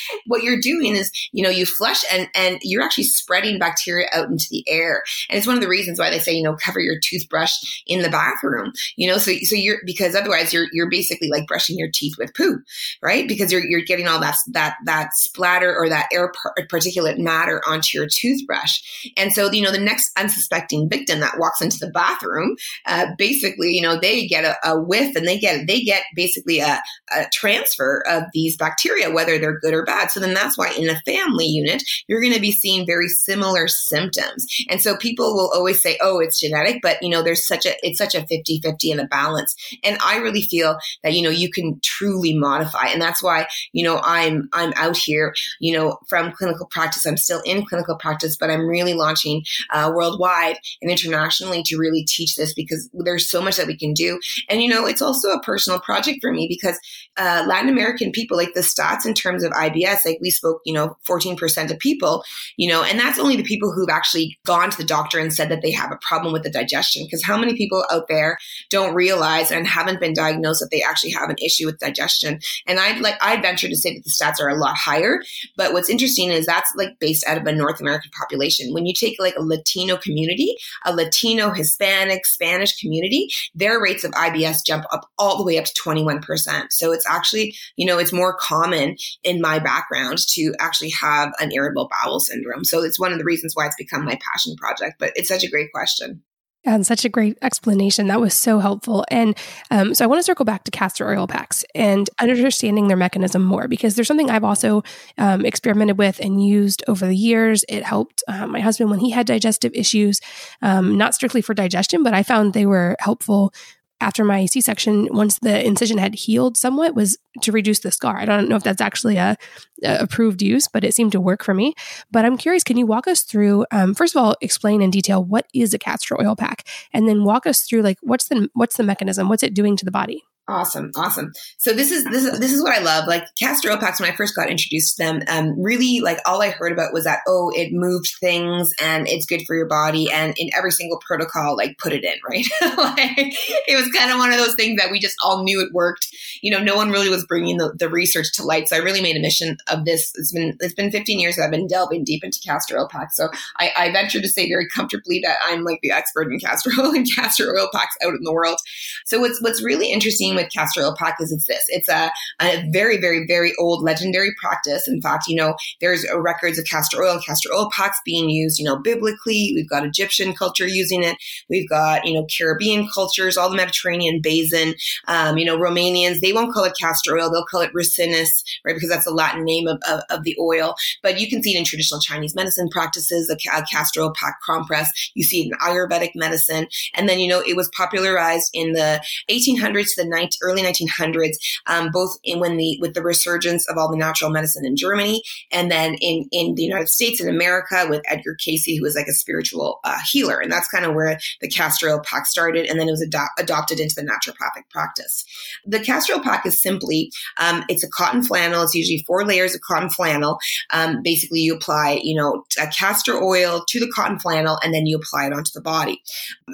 [0.27, 4.29] what you're doing is, you know, you flush and, and you're actually spreading bacteria out
[4.29, 5.03] into the air.
[5.29, 8.03] And it's one of the reasons why they say, you know, cover your toothbrush in
[8.03, 8.63] the bathroom
[8.96, 12.35] you know, so, so you're, because otherwise you're, you're basically like brushing your teeth with
[12.35, 12.61] poo,
[13.03, 13.27] right?
[13.29, 16.33] Because you're, you're getting all that, that, that splatter or that air
[16.70, 18.81] particulate matter onto your toothbrush.
[19.16, 23.70] And so, you know, the next unsuspecting victim that walks into the bathroom, uh, basically,
[23.70, 26.81] you know, they get a, a, whiff and they get, they get basically a,
[27.14, 30.11] a transfer of these bacteria, whether they're good or bad.
[30.11, 33.68] So then that's why in a family unit, you're going to be seeing very similar
[33.68, 34.46] symptoms.
[34.68, 37.74] And so people will always say, oh, it's genetic, but you know, there's such a,
[37.83, 39.55] it's such a 50 50 50 in a balance.
[39.83, 42.87] And I really feel that, you know, you can truly modify.
[42.88, 47.07] And that's why, you know, I'm, I'm out here, you know, from clinical practice.
[47.07, 52.05] I'm still in clinical practice, but I'm really launching uh, worldwide and internationally to really
[52.05, 54.19] teach this because there's so much that we can do.
[54.49, 56.79] And, you know, it's also a personal project for me because
[57.17, 60.75] uh, Latin American people, like the stats in terms of IBS, like we spoke, you
[60.75, 62.25] know, 14% of people,
[62.57, 65.49] you know, and that's only the people who've actually gone to the doctor and said
[65.49, 67.05] that they have a problem with the digestion.
[67.05, 68.38] Because how many people out there
[68.70, 72.38] don't realize and haven't been diagnosed that they actually have an issue with digestion.
[72.66, 75.22] And I'd like I'd venture to say that the stats are a lot higher.
[75.57, 78.72] But what's interesting is that's like based out of a North American population.
[78.72, 80.54] When you take like a Latino community,
[80.85, 85.64] a Latino, Hispanic, Spanish community, their rates of IBS jump up all the way up
[85.64, 86.66] to 21%.
[86.70, 91.52] So it's actually, you know, it's more common in my background to actually have an
[91.52, 92.64] irritable bowel syndrome.
[92.64, 94.96] So it's one of the reasons why it's become my passion project.
[94.98, 96.22] But it's such a great question.
[96.66, 98.07] And such a great explanation.
[98.07, 99.05] That was so helpful.
[99.11, 99.37] And
[99.70, 103.42] um, so I want to circle back to castor oil packs and understanding their mechanism
[103.44, 104.83] more because there's something I've also
[105.18, 107.64] um, experimented with and used over the years.
[107.68, 110.20] It helped uh, my husband when he had digestive issues,
[110.62, 113.53] um, not strictly for digestion, but I found they were helpful
[114.00, 118.18] after my C section, once the incision had healed somewhat, was to reduce the scar.
[118.18, 119.37] I don't know if that's actually a,
[119.83, 121.74] a approved use, but it seemed to work for me.
[122.11, 123.66] But I'm curious, can you walk us through?
[123.70, 127.24] Um, first of all, explain in detail what is a castor oil pack, and then
[127.24, 130.24] walk us through like what's the what's the mechanism, what's it doing to the body?
[130.46, 131.33] Awesome, awesome.
[131.57, 133.09] So this is this is this is what I love.
[133.09, 136.42] Like castor oil packs, when I first got introduced to them, um, really like all
[136.42, 140.11] I heard about was that oh, it moved things and it's good for your body,
[140.12, 142.44] and in every single protocol, like put it in, right?
[142.61, 143.35] like
[143.66, 146.09] it was kind of one of those things that we just all knew it worked.
[146.42, 148.68] You know, no one really was bringing the, the research to light.
[148.68, 150.12] So I really made a mission of this.
[150.14, 153.16] It's been it's been 15 years that I've been delving deep into castor oil packs.
[153.16, 156.70] So I, I venture to say very comfortably that I'm like the expert in castor
[156.78, 158.59] oil and castor oil packs out in the world.
[159.07, 161.64] So what's what's really interesting with castor oil practice is this.
[161.68, 164.88] It's a, a very, very, very old legendary practice.
[164.88, 168.59] In fact, you know, there's records of castor oil and castor oil packs being used,
[168.59, 169.53] you know, biblically.
[169.55, 171.16] We've got Egyptian culture using it.
[171.49, 174.75] We've got, you know, Caribbean cultures, all the Mediterranean basin.
[175.07, 177.31] Um, you know, Romanians, they won't call it castor oil.
[177.31, 178.75] They'll call it ricinus, right?
[178.75, 180.75] Because that's the Latin name of, of, of the oil.
[181.03, 184.37] But you can see it in traditional Chinese medicine practices, a, a castor oil pack
[184.44, 184.90] compress.
[185.14, 186.66] You see it in Ayurvedic medicine.
[186.94, 191.37] And then, you know, it was popularized in the 1800s to the 19, early 1900s,
[191.67, 195.23] um, both in when the with the resurgence of all the natural medicine in Germany,
[195.51, 199.07] and then in in the United States and America with Edgar Cayce, who was like
[199.07, 202.79] a spiritual uh, healer, and that's kind of where the castor oil pack started, and
[202.79, 203.07] then it was
[203.39, 205.25] adopted into the naturopathic practice.
[205.67, 208.63] The castor oil pack is simply um, it's a cotton flannel.
[208.63, 210.39] It's usually four layers of cotton flannel.
[210.71, 214.87] Um, basically, you apply you know a castor oil to the cotton flannel, and then
[214.87, 216.03] you apply it onto the body.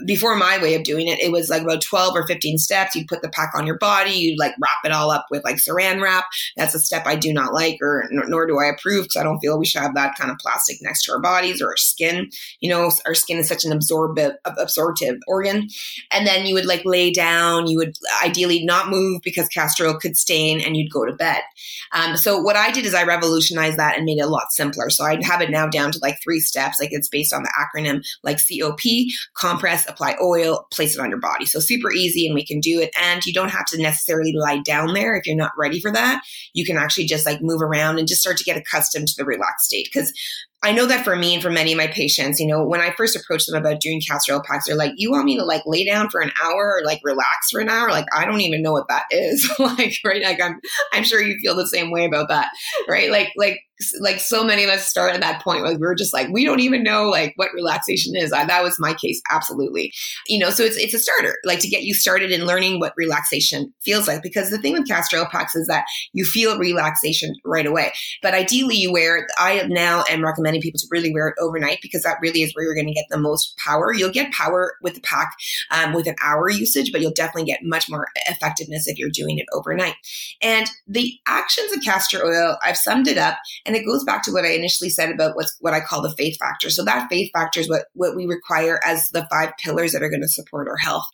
[0.07, 2.95] Before my way of doing it, it was like about 12 or 15 steps.
[2.95, 5.57] You put the pack on your body, you like wrap it all up with like
[5.57, 6.25] saran wrap.
[6.57, 9.38] That's a step I do not like, or nor do I approve because I don't
[9.38, 12.31] feel we should have that kind of plastic next to our bodies or our skin.
[12.61, 15.68] You know, our skin is such an absorbive, absorptive organ.
[16.11, 17.66] And then you would like lay down.
[17.66, 21.42] You would ideally not move because castor oil could stain, and you'd go to bed.
[21.92, 24.90] Um, so what I did is I revolutionized that and made it a lot simpler.
[24.90, 26.81] So I have it now down to like three steps.
[26.81, 28.81] Like it's based on the acronym like COP:
[29.35, 31.46] compress, apply oil, place it on your body.
[31.46, 32.90] So super easy, and we can do it.
[33.01, 36.23] And you don't have to necessarily lie down there if you're not ready for that.
[36.55, 39.25] You can actually just like move around and just start to get accustomed to the
[39.25, 39.89] relaxed state.
[39.93, 40.13] Because
[40.63, 42.93] I know that for me and for many of my patients, you know, when I
[42.93, 45.87] first approach them about doing castor packs, they're like, you want me to like lay
[45.87, 47.91] down for an hour or like relax for an hour?
[47.91, 49.51] Like, I don't even know what that is.
[49.59, 50.23] like, right.
[50.23, 50.61] Like I'm,
[50.93, 52.51] I'm sure you feel the same way about that.
[52.87, 53.11] Right.
[53.11, 53.61] Like, like
[54.01, 56.45] like so many of us start at that point where we are just like we
[56.45, 58.33] don't even know like what relaxation is.
[58.33, 59.93] I, that was my case absolutely.
[60.29, 62.93] You know so it's it's a starter like to get you started in learning what
[62.97, 64.23] relaxation feels like.
[64.23, 67.93] Because the thing with castor oil packs is that you feel relaxation right away.
[68.23, 72.03] But ideally you wear i now am recommending people to really wear it overnight because
[72.03, 73.93] that really is where you're going to get the most power.
[73.93, 75.33] You'll get power with the pack
[75.71, 79.38] um, with an hour usage but you'll definitely get much more effectiveness if you're doing
[79.38, 79.95] it overnight.
[80.43, 83.38] And the actions of castor oil i've summed it up
[83.71, 86.11] and it goes back to what I initially said about what's what I call the
[86.11, 86.71] faith factor.
[86.71, 90.09] So that faith factor is what, what we require as the five pillars that are
[90.09, 91.05] going to support our health.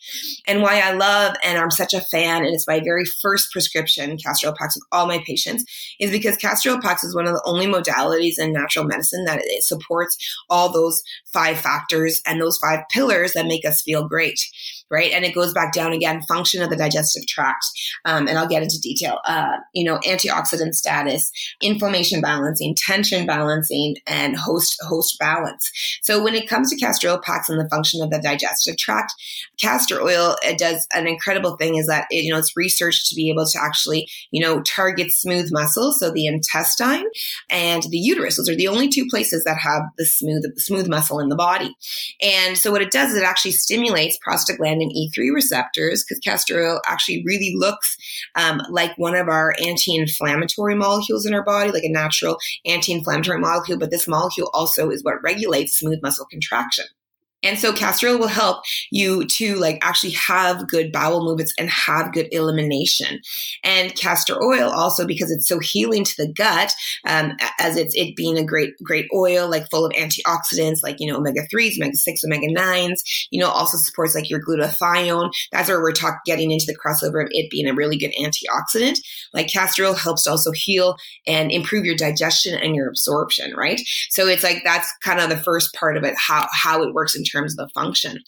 [0.47, 4.16] And why I love and I'm such a fan, and it's my very first prescription,
[4.16, 5.66] castor oil with all my patients,
[6.01, 9.62] is because castor oil is one of the only modalities in natural medicine that it
[9.62, 10.16] supports
[10.49, 14.40] all those five factors and those five pillars that make us feel great
[14.90, 15.12] right?
[15.12, 17.64] And it goes back down again, function of the digestive tract.
[18.05, 23.96] Um, and I'll get into detail, uh, you know, antioxidant status, inflammation balancing, tension balancing,
[24.07, 25.70] and host, host balance.
[26.03, 29.12] So when it comes to castor oil packs and the function of the digestive tract,
[29.61, 33.14] castor oil it does an incredible thing is that it, you know, it's researched to
[33.14, 35.99] be able to actually, you know, target smooth muscles.
[36.01, 37.05] So the intestine
[37.51, 41.20] and the uterus, those are the only two places that have the smooth, smooth muscle
[41.20, 41.75] in the body.
[42.20, 46.64] And so what it does is it actually stimulates prostaglandin and E3 receptors because castor
[46.64, 47.96] oil actually really looks
[48.34, 53.78] um, like one of our anti-inflammatory molecules in our body, like a natural anti-inflammatory molecule.
[53.78, 56.86] But this molecule also is what regulates smooth muscle contraction.
[57.42, 61.68] And so castor oil will help you to like actually have good bowel movements and
[61.68, 63.20] have good elimination.
[63.62, 66.72] And castor oil also because it's so healing to the gut,
[67.07, 71.11] um, as it's it being a great great oil like full of antioxidants like you
[71.11, 73.03] know omega threes, omega six, omega nines.
[73.31, 75.31] You know also supports like your glutathione.
[75.53, 78.99] That's where we're talking getting into the crossover of it being a really good antioxidant.
[79.35, 80.96] Like castor oil helps to also heal
[81.27, 83.55] and improve your digestion and your absorption.
[83.55, 83.81] Right.
[84.11, 87.14] So it's like that's kind of the first part of it how how it works
[87.14, 88.20] in terms of the function.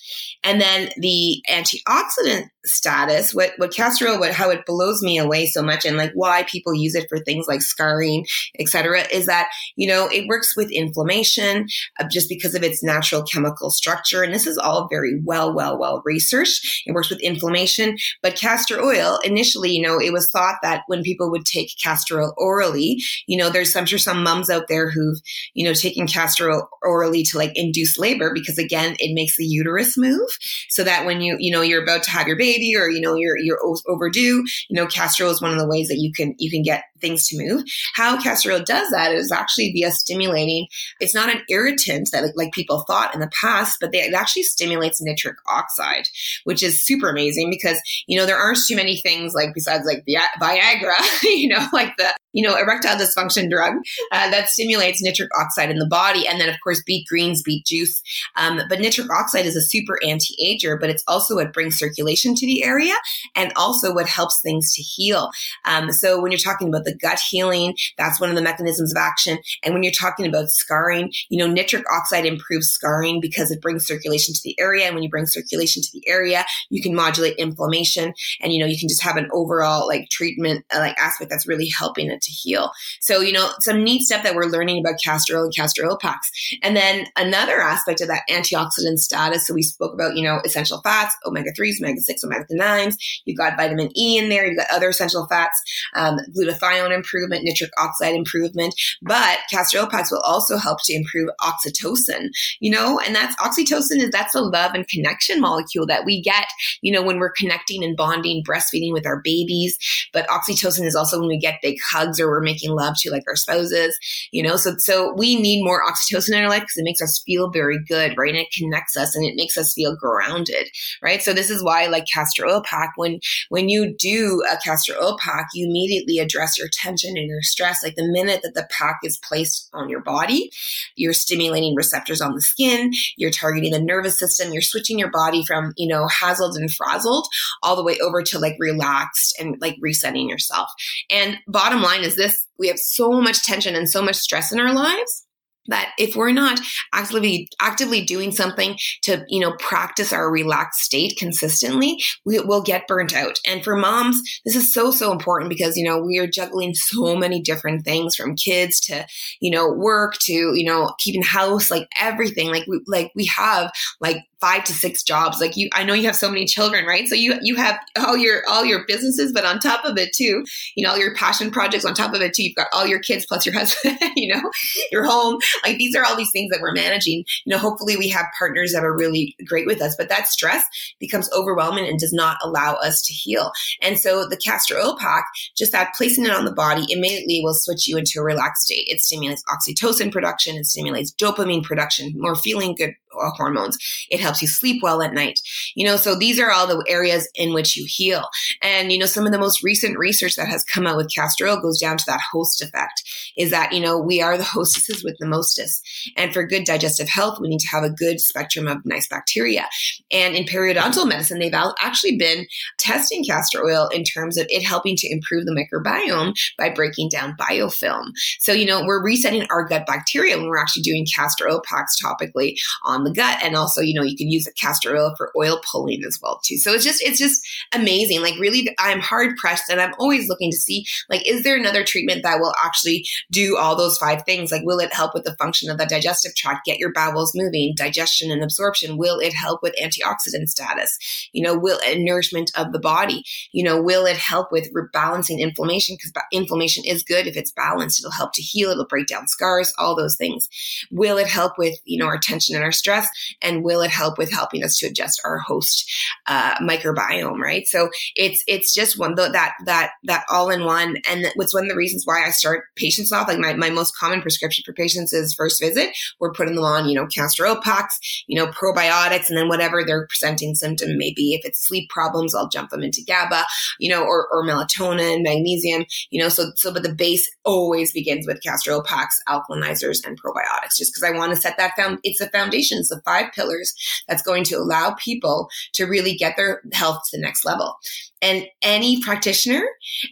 [0.44, 5.46] And then the antioxidant status, what, what castor oil, what, how it blows me away
[5.46, 8.26] so much and like why people use it for things like scarring,
[8.58, 11.66] etc., is that, you know, it works with inflammation
[11.98, 14.22] uh, just because of its natural chemical structure.
[14.22, 16.82] And this is all very well, well, well researched.
[16.86, 17.96] It works with inflammation.
[18.22, 22.20] But castor oil, initially, you know, it was thought that when people would take castor
[22.20, 25.18] oil orally, you know, there's, I'm sure some moms out there who've,
[25.54, 29.46] you know, taken castor oil orally to like induce labor because again, it makes the
[29.46, 30.28] uterus move
[30.68, 33.14] so that when you, you know, you're about to have your baby or, you know,
[33.14, 36.34] you're, you're overdue, you know, castor oil is one of the ways that you can,
[36.38, 37.64] you can get things to move.
[37.94, 40.66] How castor oil does that is actually via stimulating.
[41.00, 44.42] It's not an irritant that like, people thought in the past, but they, it actually
[44.42, 46.08] stimulates nitric oxide,
[46.44, 50.04] which is super amazing because, you know, there aren't too many things like besides like
[50.40, 53.74] Viagra, you know, like the, you know, erectile dysfunction drug
[54.12, 56.26] uh, that stimulates nitric oxide in the body.
[56.26, 58.02] And then, of course, beet greens, beet juice.
[58.36, 62.34] Um, but nitric oxide is a super anti ager, but it's also what brings circulation
[62.34, 62.94] to the area
[63.34, 65.30] and also what helps things to heal.
[65.64, 68.96] Um, so when you're talking about the gut healing, that's one of the mechanisms of
[68.98, 69.38] action.
[69.62, 73.86] And when you're talking about scarring, you know, nitric oxide improves scarring because it brings
[73.86, 74.86] circulation to the area.
[74.86, 78.66] And when you bring circulation to the area, you can modulate inflammation and, you know,
[78.66, 82.22] you can just have an overall like treatment, uh, like aspect that's really helping it
[82.22, 82.72] to heal.
[83.00, 85.98] So, you know, some neat stuff that we're learning about castor oil and castor oil
[86.00, 86.30] packs.
[86.62, 89.46] And then another aspect of that antioxidant status.
[89.46, 92.94] So we spoke about, you know, essential fats, omega 3s, omega 6, omega 9s.
[93.24, 94.46] You've got vitamin E in there.
[94.46, 95.60] You've got other essential fats,
[95.94, 98.74] um, glutathione improvement, nitric oxide improvement.
[99.02, 102.28] But castor oil packs will also help to improve oxytocin,
[102.60, 106.46] you know, and that's oxytocin is that's the love and connection molecule that we get,
[106.82, 109.76] you know, when we're connecting and bonding, breastfeeding with our babies.
[110.12, 113.24] But oxytocin is also when we get big hugs or we're making love to like
[113.28, 113.98] our spouses,
[114.32, 114.56] you know.
[114.56, 117.78] So so we need more oxytocin in our life because it makes us feel very
[117.86, 118.30] good, right?
[118.30, 120.68] And it connects us and it makes us feel grounded,
[121.02, 121.22] right?
[121.22, 125.18] So this is why like castor oil pack, when when you do a castor oil
[125.18, 127.82] pack, you immediately address your tension and your stress.
[127.82, 130.50] Like the minute that the pack is placed on your body,
[130.96, 135.44] you're stimulating receptors on the skin, you're targeting the nervous system, you're switching your body
[135.44, 137.26] from, you know, hazzled and frazzled
[137.62, 140.68] all the way over to like relaxed and like resetting yourself.
[141.10, 144.58] And bottom line is this we have so much tension and so much stress in
[144.58, 145.27] our lives
[145.68, 146.60] that if we're not
[146.92, 152.86] actively actively doing something to you know practice our relaxed state consistently we will get
[152.86, 153.38] burnt out.
[153.46, 157.16] And for moms this is so so important because you know we are juggling so
[157.16, 159.06] many different things from kids to
[159.40, 162.48] you know work to you know keeping house like everything.
[162.50, 165.40] Like we like we have like five to six jobs.
[165.40, 167.06] Like you i know you have so many children right?
[167.08, 170.44] So you you have all your all your businesses but on top of it too
[170.76, 172.44] you know all your passion projects on top of it too.
[172.44, 174.50] You've got all your kids plus your husband you know
[174.90, 177.24] your home like these are all these things that we're managing.
[177.44, 180.64] You know hopefully we have partners that are really great with us but that stress
[181.00, 183.52] becomes overwhelming and does not allow us to heal.
[183.82, 187.54] And so the castor oil pack just that placing it on the body immediately will
[187.54, 188.86] switch you into a relaxed state.
[188.88, 190.56] It stimulates oxytocin production.
[190.56, 193.76] It stimulates dopamine production more feeling good Uh, hormones.
[194.10, 195.40] It helps you sleep well at night.
[195.74, 198.24] You know, so these are all the areas in which you heal.
[198.62, 201.46] And, you know, some of the most recent research that has come out with castor
[201.46, 203.02] oil goes down to that host effect
[203.36, 205.86] is that, you know, we are the hostesses with the mostest.
[206.16, 209.68] And for good digestive health, we need to have a good spectrum of nice bacteria.
[210.10, 212.46] And in periodontal medicine, they've actually been
[212.78, 217.36] testing castor oil in terms of it helping to improve the microbiome by breaking down
[217.38, 218.12] biofilm.
[218.40, 221.96] So, you know, we're resetting our gut bacteria when we're actually doing castor oil packs
[222.02, 223.38] topically on the gut.
[223.42, 226.40] And also, you know, you can use a castor oil for oil pulling as well
[226.44, 226.56] too.
[226.56, 228.22] So it's just, it's just amazing.
[228.22, 231.84] Like really, I'm hard pressed and I'm always looking to see, like, is there another
[231.84, 234.50] treatment that will actually do all those five things?
[234.50, 237.74] Like, will it help with the function of the digestive tract, get your bowels moving,
[237.76, 238.96] digestion and absorption?
[238.96, 240.98] Will it help with antioxidant status?
[241.32, 243.24] You know, will and nourishment of the body?
[243.52, 245.96] You know, will it help with rebalancing inflammation?
[245.96, 248.00] Because inflammation is good if it's balanced.
[248.00, 248.70] It'll help to heal.
[248.70, 250.48] It'll break down scars, all those things.
[250.90, 252.87] Will it help with, you know, our tension and our stress?
[252.88, 253.08] Stress
[253.42, 255.90] and will it help with helping us to adjust our host
[256.26, 257.66] uh, microbiome right?
[257.66, 261.68] So it's it's just one that that that all in one and what's one of
[261.68, 265.12] the reasons why i start patients off like my, my most common prescription for patients
[265.12, 265.90] is first visit.
[266.20, 270.06] We're putting them on you know castor packs you know probiotics and then whatever their
[270.06, 271.34] presenting symptom may be.
[271.34, 273.44] If it's sleep problems i'll jump them into gaba
[273.78, 278.26] you know or, or melatonin magnesium you know so so but the base always begins
[278.26, 282.20] with castor packs alkalinizers and probiotics just because i want to set that found it's
[282.20, 283.74] a foundation foundations, the five pillars
[284.08, 287.76] that's going to allow people to really get their health to the next level.
[288.20, 289.62] And any practitioner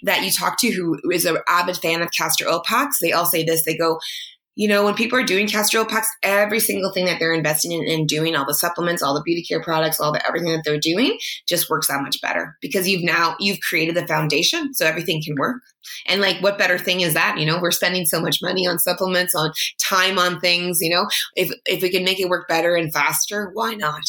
[0.03, 3.27] that you talk to who is an avid fan of castor oil packs, they all
[3.27, 3.65] say this.
[3.65, 3.99] They go,
[4.57, 7.73] you know, when people are doing castor oil packs, every single thing that they're investing
[7.73, 10.63] in and doing, all the supplements, all the beauty care products, all the everything that
[10.65, 14.87] they're doing just works that much better because you've now you've created the foundation so
[14.87, 15.61] everything can work.
[16.07, 17.39] And like what better thing is that?
[17.39, 21.07] You know, we're spending so much money on supplements, on time on things, you know.
[21.35, 24.05] If if we can make it work better and faster, why not?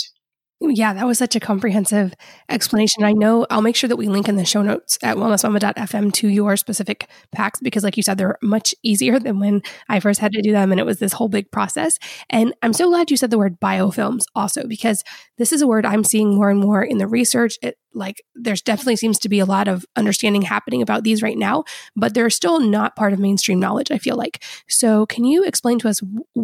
[0.60, 2.16] Yeah, that was such a comprehensive
[2.50, 3.04] explanation.
[3.04, 6.28] I know I'll make sure that we link in the show notes at wellnessmama.fm to
[6.30, 10.32] your specific packs because, like you said, they're much easier than when I first had
[10.32, 10.72] to do them.
[10.72, 12.00] And it was this whole big process.
[12.32, 15.04] And I'm so glad you said the word biofilms also because
[15.38, 17.60] this is a word I'm seeing more and more in the research.
[17.62, 21.38] It, like, there's definitely seems to be a lot of understanding happening about these right
[21.38, 21.66] now,
[21.96, 24.44] but they're still not part of mainstream knowledge, I feel like.
[24.68, 26.02] So, can you explain to us,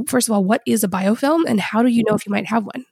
[0.08, 2.46] first of all, what is a biofilm and how do you know if you might
[2.48, 2.86] have one?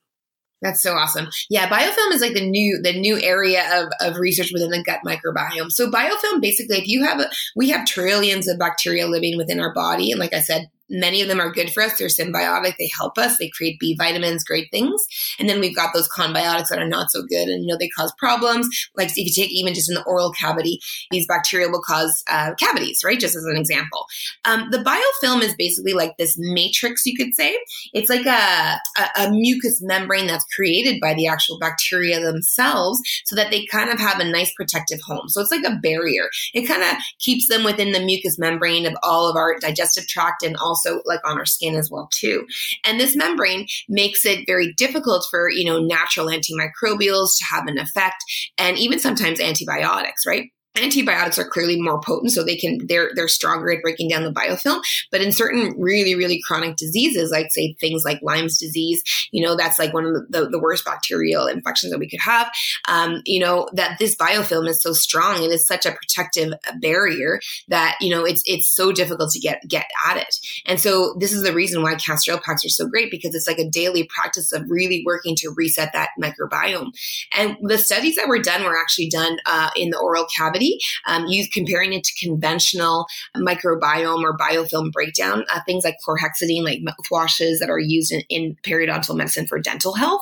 [0.61, 1.27] That's so awesome.
[1.49, 4.99] Yeah, biofilm is like the new the new area of, of research within the gut
[5.05, 5.71] microbiome.
[5.71, 9.73] So biofilm basically if you have a, we have trillions of bacteria living within our
[9.73, 11.97] body and like I said Many of them are good for us.
[11.97, 12.75] They're symbiotic.
[12.77, 13.37] They help us.
[13.37, 15.01] They create B vitamins, great things.
[15.39, 17.89] And then we've got those conbiotics that are not so good and, you know, they
[17.89, 18.67] cause problems.
[18.95, 20.79] Like if you take even just in the oral cavity,
[21.11, 23.19] these bacteria will cause uh, cavities, right?
[23.19, 24.05] Just as an example.
[24.45, 27.57] Um, the biofilm is basically like this matrix, you could say.
[27.93, 33.35] It's like a, a, a mucous membrane that's created by the actual bacteria themselves so
[33.35, 35.29] that they kind of have a nice protective home.
[35.29, 36.29] So it's like a barrier.
[36.53, 40.43] It kind of keeps them within the mucous membrane of all of our digestive tract
[40.43, 42.45] and also also like on our skin as well too.
[42.83, 47.77] And this membrane makes it very difficult for, you know, natural antimicrobials to have an
[47.77, 48.23] effect
[48.57, 50.49] and even sometimes antibiotics, right?
[50.75, 54.31] Antibiotics are clearly more potent so they can they're they're stronger at breaking down the
[54.31, 54.81] biofilm.
[55.11, 59.55] But in certain really really chronic diseases like say things like lyme's disease you know
[59.55, 62.49] that's like one of the, the, the worst bacterial infections that we could have
[62.87, 67.39] um, you know that this biofilm is so strong and is such a protective barrier
[67.67, 70.35] that you know it's it's so difficult to get get at it.
[70.65, 73.59] And so this is the reason why castor packs are so great because it's like
[73.59, 76.91] a daily practice of really working to reset that microbiome.
[77.37, 80.60] And the studies that were done were actually done uh, in the oral cavity
[81.07, 86.79] um, you comparing it to conventional microbiome or biofilm breakdown, uh, things like chlorhexidine, like
[86.79, 90.21] mouthwashes that are used in, in periodontal medicine for dental health.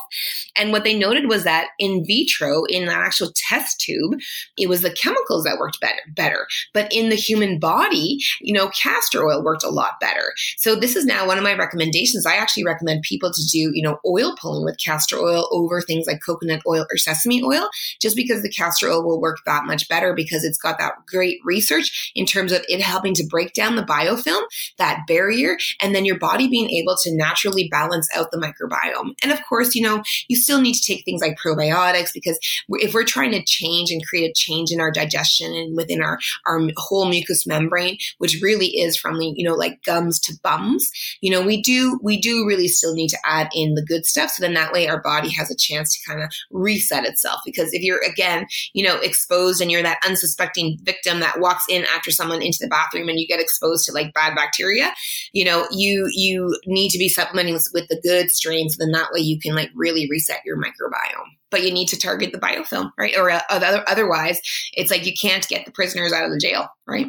[0.56, 4.20] And what they noted was that in vitro, in the actual test tube,
[4.58, 6.46] it was the chemicals that worked better, better.
[6.72, 10.32] But in the human body, you know, castor oil worked a lot better.
[10.56, 12.26] So this is now one of my recommendations.
[12.26, 16.06] I actually recommend people to do, you know, oil pulling with castor oil over things
[16.06, 17.68] like coconut oil or sesame oil,
[18.00, 20.94] just because the castor oil will work that much better because because it's got that
[21.06, 24.42] great research in terms of it helping to break down the biofilm,
[24.78, 29.14] that barrier, and then your body being able to naturally balance out the microbiome.
[29.22, 32.38] And of course, you know, you still need to take things like probiotics because
[32.68, 36.18] if we're trying to change and create a change in our digestion and within our,
[36.46, 40.90] our whole mucous membrane, which really is from the, you know, like gums to bums,
[41.20, 44.30] you know, we do, we do really still need to add in the good stuff.
[44.30, 47.40] So then that way our body has a chance to kind of reset itself.
[47.44, 51.84] Because if you're, again, you know, exposed and you're that unsuspecting victim that walks in
[51.94, 54.92] after someone into the bathroom and you get exposed to like bad bacteria,
[55.32, 58.76] you know, you you need to be supplementing with the good strains.
[58.76, 61.30] Then that way you can like really reset your microbiome.
[61.50, 63.16] But you need to target the biofilm, right?
[63.16, 64.40] Or uh, otherwise,
[64.74, 67.08] it's like you can't get the prisoners out of the jail, right?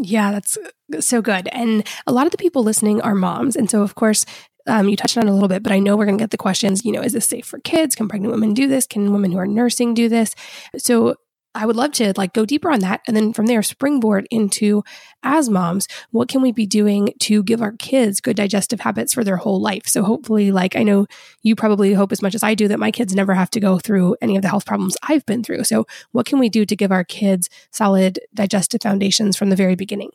[0.00, 0.58] Yeah, that's
[0.98, 1.48] so good.
[1.52, 3.54] And a lot of the people listening are moms.
[3.54, 4.26] And so, of course,
[4.66, 6.36] um, you touched on a little bit, but I know we're going to get the
[6.36, 6.84] questions.
[6.84, 7.94] You know, is this safe for kids?
[7.94, 8.88] Can pregnant women do this?
[8.88, 10.34] Can women who are nursing do this?
[10.78, 11.14] So,
[11.54, 13.02] I would love to like go deeper on that.
[13.06, 14.82] And then from there, springboard into
[15.22, 19.24] as moms, what can we be doing to give our kids good digestive habits for
[19.24, 19.86] their whole life?
[19.86, 21.06] So hopefully, like I know
[21.42, 23.78] you probably hope as much as I do that my kids never have to go
[23.78, 25.64] through any of the health problems I've been through.
[25.64, 29.76] So what can we do to give our kids solid digestive foundations from the very
[29.76, 30.10] beginning?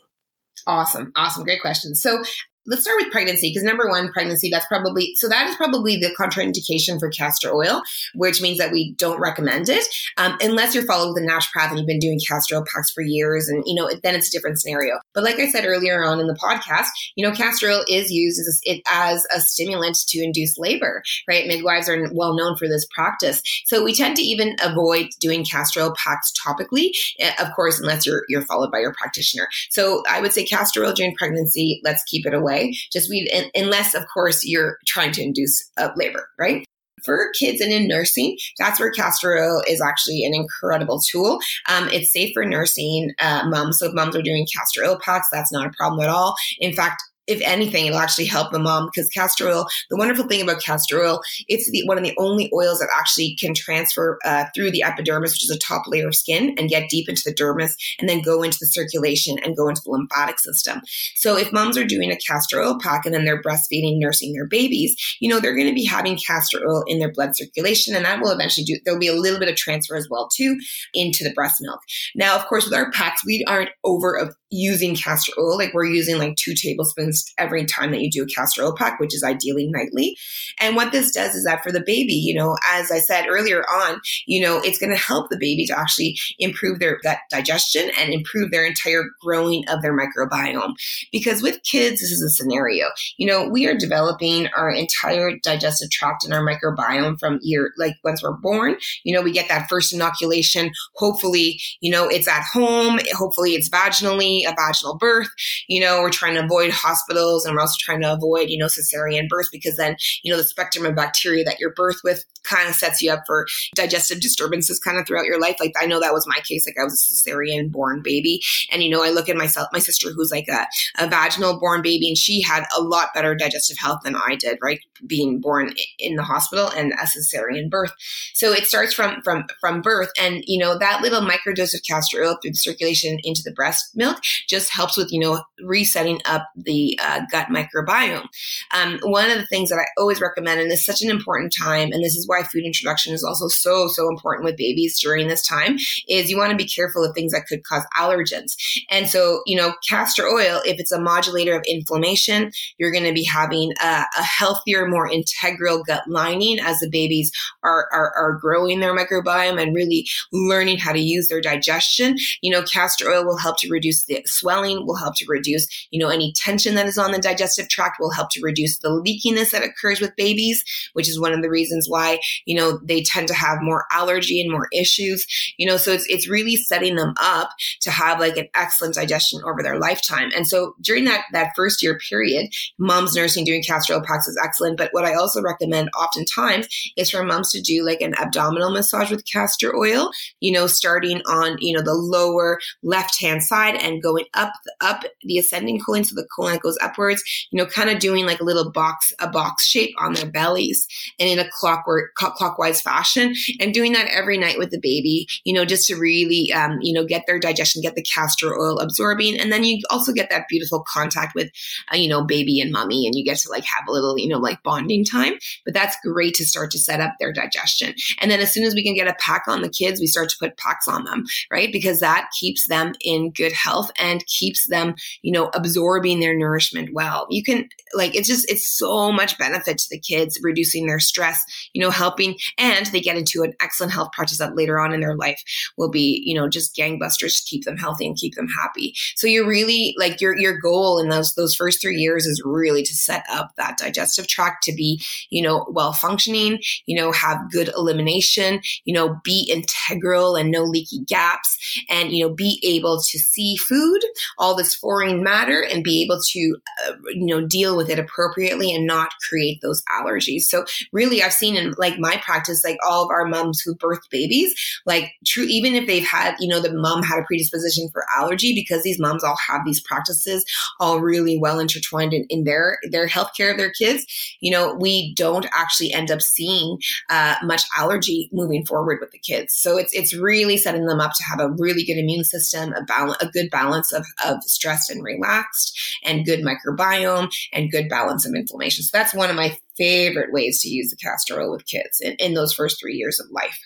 [0.68, 1.12] Awesome.
[1.16, 1.44] Awesome.
[1.44, 1.96] Great question.
[1.96, 2.24] So
[2.70, 6.16] let's start with pregnancy because number one, pregnancy, that's probably, so that is probably the
[6.20, 7.82] contraindication for castor oil,
[8.14, 9.84] which means that we don't recommend it
[10.18, 13.02] um, unless you're followed with a naturopath and you've been doing castor oil packs for
[13.02, 13.50] years.
[13.50, 15.00] And, you know, then it's a different scenario.
[15.14, 18.40] But like I said earlier on in the podcast, you know, castor oil is used
[18.40, 21.48] as a, as a stimulant to induce labor, right?
[21.48, 23.42] Midwives are well known for this practice.
[23.66, 28.06] So we tend to even avoid doing castor oil packs topically, eh, of course, unless
[28.06, 29.48] you're, you're followed by your practitioner.
[29.72, 32.78] So I would say castor oil during pregnancy, let's keep it away way.
[32.92, 36.66] Just we, unless of course you're trying to induce uh, labor, right?
[37.04, 41.40] for kids and in nursing, that's where castor oil is actually an incredible tool.
[41.68, 43.80] Um, it's safe for nursing uh, moms.
[43.80, 46.36] So if moms are doing castor oil packs, that's not a problem at all.
[46.60, 50.42] In fact, if anything, it'll actually help the mom because castor oil, the wonderful thing
[50.42, 54.46] about castor oil, it's the, one of the only oils that actually can transfer uh,
[54.56, 57.34] through the epidermis, which is a top layer of skin, and get deep into the
[57.34, 60.82] dermis and then go into the circulation and go into the lymphatic system.
[61.16, 64.48] So if moms are doing a castor oil pack and then they're breastfeeding, nursing their
[64.48, 68.06] babies, you know, they're going to be having castor oil in their blood circulation and
[68.06, 70.58] that will eventually do, there'll be a little bit of transfer as well too
[70.94, 71.80] into the breast milk.
[72.16, 75.58] Now, of course, with our packs, we aren't over using castor oil.
[75.58, 79.00] Like we're using like two tablespoons every time that you do a castor oil pack,
[79.00, 80.18] which is ideally nightly.
[80.60, 83.64] And what this does is that for the baby, you know, as I said earlier
[83.64, 87.90] on, you know, it's going to help the baby to actually improve their gut digestion
[87.98, 90.74] and improve their entire growing of their microbiome.
[91.12, 92.88] Because with kids, this is a scenario.
[93.18, 97.96] You know, we are developing our entire digestive tract and our microbiome from year, like
[98.04, 100.72] once we're born, you know, we get that first inoculation.
[100.96, 103.00] Hopefully, you know, it's at home.
[103.14, 105.30] Hopefully it's vaginally, a vaginal birth.
[105.68, 106.72] You know, we're trying to avoid
[107.10, 110.38] hospitals and we're also trying to avoid, you know, cesarean births because then, you know,
[110.38, 113.46] the spectrum of bacteria that you're birthed with kind of sets you up for
[113.76, 115.58] digestive disturbances kind of throughout your life.
[115.60, 116.66] Like I know that was my case.
[116.66, 118.42] Like I was a cesarean born baby.
[118.72, 120.66] And, you know, I look at myself, my sister who's like a,
[120.98, 124.58] a vaginal born baby and she had a lot better digestive health than I did,
[124.62, 124.80] right?
[125.06, 127.92] Being born in the hospital and a cesarean birth.
[128.34, 130.12] So it starts from, from, from birth.
[130.20, 133.92] And, you know, that little microdose of castor oil through the circulation into the breast
[133.96, 138.28] milk just helps with, you know, resetting up the uh, gut microbiome.
[138.74, 141.92] Um, one of the things that I always recommend, and is such an important time,
[141.92, 145.46] and this is why food introduction is also so, so important with babies during this
[145.46, 145.78] time,
[146.08, 148.56] is you want to be careful of things that could cause allergens.
[148.90, 153.14] And so, you know, castor oil, if it's a modulator of inflammation, you're going to
[153.14, 157.32] be having a, a, healthier, more integral gut lining as the babies
[157.64, 162.16] are, are, are growing their microbiome and really learning how to use their digestion.
[162.42, 166.00] You know, castor oil will help to reduce the swelling, will help to reduce, you
[166.00, 169.52] know, any tension that is on the digestive tract, will help to reduce the leakiness
[169.52, 170.64] that occurs with babies,
[170.94, 174.42] which is one of the reasons why, you know, they tend to have more allergy
[174.42, 175.26] and more issues,
[175.58, 177.50] you know, so it's, it's really setting them up
[177.82, 180.30] to have like an excellent digestion over their lifetime.
[180.36, 184.40] And so during that, that first year period, mom's nursing doing castor oil packs is
[184.44, 184.78] excellent.
[184.78, 189.12] But what I also recommend oftentimes is for moms to do like an abdominal massage
[189.12, 194.02] with castor oil, you know, starting on, you know, the lower left hand side and
[194.02, 196.04] going up, up the ascending colon.
[196.04, 199.30] So the colon goes upwards, you know, kind of doing like a little box, a
[199.30, 200.88] box shape on their bellies
[201.20, 205.54] and in a clockwork, clockwise fashion and doing that every night with the baby, you
[205.54, 209.40] know, just to really, um, you know, get their digestion, get the castor oil absorbing.
[209.40, 211.50] And then you also get that beautiful contact with,
[211.94, 214.28] uh, you know, baby and mommy and you get to like have a little, you
[214.28, 215.34] know, like bonding time.
[215.66, 217.94] But that's great to start to set up their digestion.
[218.20, 220.30] And then as soon as we can get a pack on the kids, we start
[220.30, 221.72] to put packs on them, right?
[221.72, 226.59] Because that keeps them in good health and keeps them, you know, absorbing their nourishment
[226.94, 227.28] well.
[227.30, 231.44] You can like, it's just, it's so much benefit to the kids, reducing their stress,
[231.74, 235.00] you know, helping, and they get into an excellent health practice that later on in
[235.00, 235.42] their life
[235.78, 238.94] will be, you know, just gangbusters to keep them healthy and keep them happy.
[239.16, 242.84] So you're really like your, your goal in those, those first three years is really
[242.84, 247.52] to set up that digestive tract to be, you know, well functioning, you know, have
[247.52, 251.58] good elimination, you know, be integral and no leaky gaps
[251.90, 254.02] and, you know, be able to see food,
[254.38, 256.49] all this foreign matter and be able to,
[256.88, 260.44] uh, you know, deal with it appropriately and not create those allergies.
[260.44, 264.10] So really I've seen in like my practice, like all of our moms who birthed
[264.12, 264.54] babies,
[264.86, 268.54] like true, even if they've had, you know, the mom had a predisposition for allergy
[268.54, 270.46] because these moms all have these practices
[270.80, 274.06] all really well intertwined in, in their, their healthcare of their kids,
[274.40, 276.78] you know, we don't actually end up seeing
[277.10, 279.54] uh, much allergy moving forward with the kids.
[279.56, 282.84] So it's, it's really setting them up to have a really good immune system, a
[282.84, 288.26] balance, a good balance of, of stressed and relaxed and good microbiome and good balance
[288.26, 288.84] of inflammation.
[288.84, 292.14] So that's one of my favorite ways to use the castor oil with kids in,
[292.20, 293.60] in those first three years of life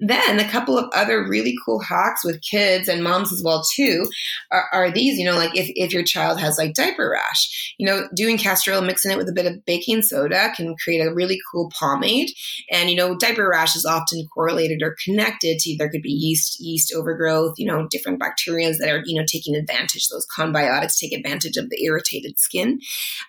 [0.00, 4.06] then a couple of other really cool hacks with kids and moms as well too
[4.50, 7.86] are, are, these you know like if, if your child has like diaper rash you
[7.86, 11.12] know doing castor oil mixing it with a bit of baking soda can create a
[11.12, 12.30] really cool pomade.
[12.70, 16.60] And you know diaper rash is often correlated or connected to there could be yeast
[16.60, 21.12] yeast overgrowth you know different bacteria that are you know taking advantage those conbiotics take
[21.12, 22.80] advantage of the irritated skin.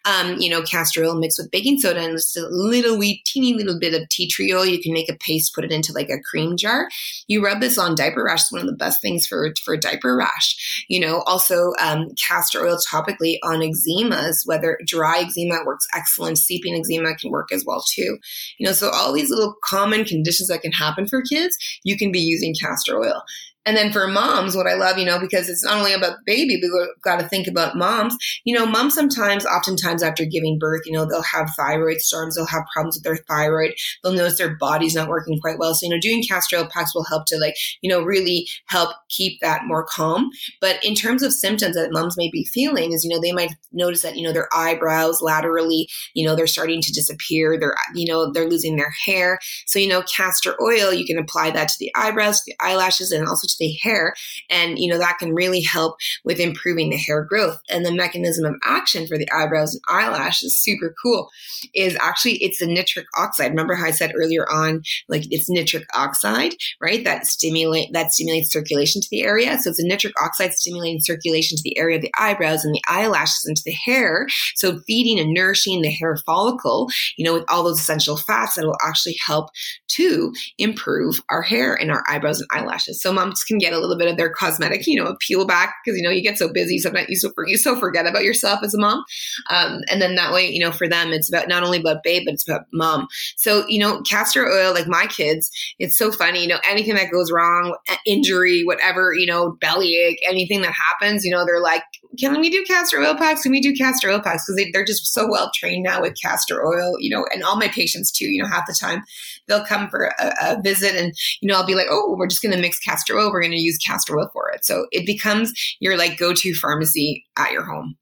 [0.05, 3.53] Um, you know castor oil mixed with baking soda and just a little wee teeny
[3.53, 4.65] little bit of tea tree oil.
[4.65, 6.87] You can make a paste put it into like a cream jar.
[7.27, 8.41] You rub this on diaper rash.
[8.41, 10.85] It's one of the best things for, for diaper rash.
[10.87, 16.37] You know, also um, castor oil topically on eczemas, whether dry eczema works excellent.
[16.37, 18.17] Seeping eczema can work as well too.
[18.57, 22.11] You know, so all these little common conditions that can happen for kids, you can
[22.11, 23.23] be using castor oil
[23.65, 26.59] And then for moms, what I love, you know, because it's not only about baby,
[26.61, 28.15] but we've got to think about moms.
[28.43, 32.45] You know, moms sometimes, oftentimes after giving birth, you know, they'll have thyroid storms, they'll
[32.45, 35.73] have problems with their thyroid, they'll notice their body's not working quite well.
[35.73, 39.41] So, you know, doing castor packs will help to like, you know, really help keep
[39.41, 40.29] that more calm.
[40.61, 43.55] But in terms of symptoms that moms may be feeling, is, you know, they might
[43.71, 47.59] notice that, you know, their eyebrows laterally, you know, they're starting to disappear.
[47.59, 49.39] They're, you know, they're losing their hair.
[49.65, 53.27] So, you know, castor oil, you can apply that to the eyebrows, the eyelashes, and
[53.27, 54.13] also to the hair.
[54.49, 57.59] And, you know, that can really help with improving the hair growth.
[57.69, 61.29] And the mechanism of action for the eyebrows and eyelashes is super cool
[61.73, 63.51] is actually it's the nitric oxide.
[63.51, 67.03] Remember how I said earlier on, like it's nitric oxide, right?
[67.03, 69.57] That stimulate that stimulates circulation to the area.
[69.59, 72.81] So it's a nitric oxide stimulating circulation to the area of the eyebrows and the
[72.87, 74.27] eyelashes into the hair.
[74.55, 78.65] So feeding and nourishing the hair follicle, you know, with all those essential fats that
[78.65, 79.49] will actually help
[79.87, 83.01] to improve our hair and our eyebrows and eyelashes.
[83.01, 85.97] So moms can get a little bit of their cosmetic, you know, peel back because
[85.97, 88.73] you know you get so busy sometimes you so, you so forget about yourself as
[88.73, 89.03] a mom.
[89.49, 92.23] Um, and then that way, you know, for them it's about not only about babe
[92.25, 93.07] but it's about mom.
[93.37, 96.41] So you know, castor oil, like my kids, it's so funny.
[96.41, 97.75] You know, anything that goes wrong,
[98.05, 101.83] injury, whatever, you know, bellyache, anything that happens, you know, they're like,
[102.19, 103.41] can we do castor oil packs?
[103.41, 104.45] Can we do castor oil packs?
[104.45, 107.57] Because they, they're just so well trained now with castor oil, you know, and all
[107.57, 109.03] my patients too, you know, half the time
[109.47, 112.41] they'll come for a, a visit and, you know, I'll be like, oh, we're just
[112.41, 113.31] to mix castor oil.
[113.35, 114.63] We're going to use castor oil for it.
[114.63, 117.95] So it becomes your like go to pharmacy at your home.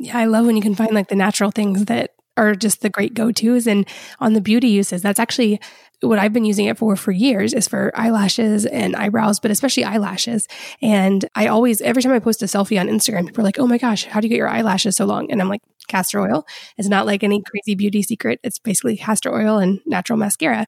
[0.00, 2.90] Yeah, I love when you can find like the natural things that are just the
[2.90, 3.68] great go tos.
[3.68, 3.86] And
[4.18, 5.60] on the beauty uses, that's actually
[6.00, 9.84] what I've been using it for for years is for eyelashes and eyebrows, but especially
[9.84, 10.48] eyelashes.
[10.82, 13.66] And I always, every time I post a selfie on Instagram, people are like, oh
[13.66, 15.30] my gosh, how do you get your eyelashes so long?
[15.30, 16.46] And I'm like, castor oil.
[16.78, 18.40] It's not like any crazy beauty secret.
[18.42, 20.66] It's basically castor oil and natural mascara.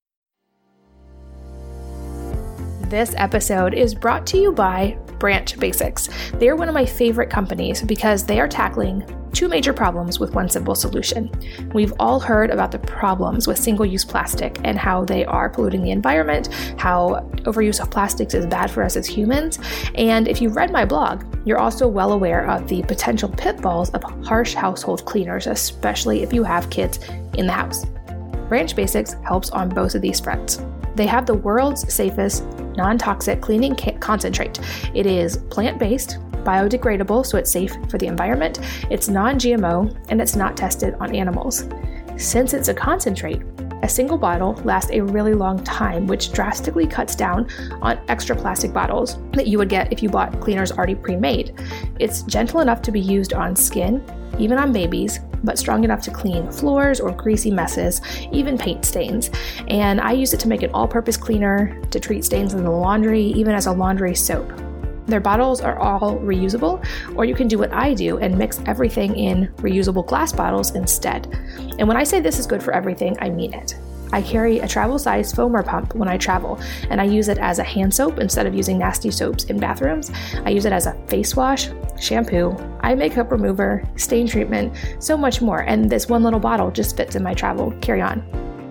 [2.93, 6.11] This episode is brought to you by Branch Basics.
[6.34, 10.51] They're one of my favorite companies because they are tackling two major problems with one
[10.51, 11.32] simple solution.
[11.72, 15.82] We've all heard about the problems with single use plastic and how they are polluting
[15.82, 19.59] the environment, how overuse of plastics is bad for us as humans.
[19.95, 24.03] And if you've read my blog, you're also well aware of the potential pitfalls of
[24.26, 26.99] harsh household cleaners, especially if you have kids
[27.38, 27.86] in the house.
[28.51, 30.61] Branch Basics helps on both of these fronts.
[30.95, 32.45] They have the world's safest
[32.77, 34.59] non toxic cleaning concentrate.
[34.95, 38.61] It is plant based, biodegradable, so it's safe for the environment,
[38.91, 41.64] it's non GMO, and it's not tested on animals.
[42.16, 43.43] Since it's a concentrate,
[43.83, 47.49] a single bottle lasts a really long time, which drastically cuts down
[47.81, 51.59] on extra plastic bottles that you would get if you bought cleaners already pre made.
[51.99, 54.05] It's gentle enough to be used on skin,
[54.39, 58.01] even on babies, but strong enough to clean floors or greasy messes,
[58.32, 59.30] even paint stains.
[59.68, 62.70] And I use it to make an all purpose cleaner, to treat stains in the
[62.70, 64.53] laundry, even as a laundry soap.
[65.07, 66.84] Their bottles are all reusable,
[67.16, 71.26] or you can do what I do and mix everything in reusable glass bottles instead.
[71.78, 73.74] And when I say this is good for everything, I mean it.
[74.13, 76.61] I carry a travel size foamer pump when I travel,
[76.91, 80.11] and I use it as a hand soap instead of using nasty soaps in bathrooms.
[80.45, 85.41] I use it as a face wash, shampoo, eye makeup remover, stain treatment, so much
[85.41, 88.23] more, and this one little bottle just fits in my travel carry on.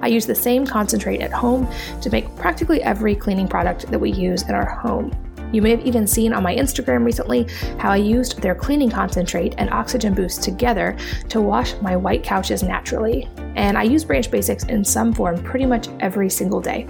[0.02, 1.68] I use the same concentrate at home
[2.02, 5.12] to make practically every cleaning product that we use in our home.
[5.52, 7.47] You may have even seen on my Instagram recently
[7.78, 10.97] how I used their cleaning concentrate and oxygen boost together
[11.30, 13.30] to wash my white couches naturally.
[13.56, 16.88] And I use Branch Basics in some form pretty much every single day.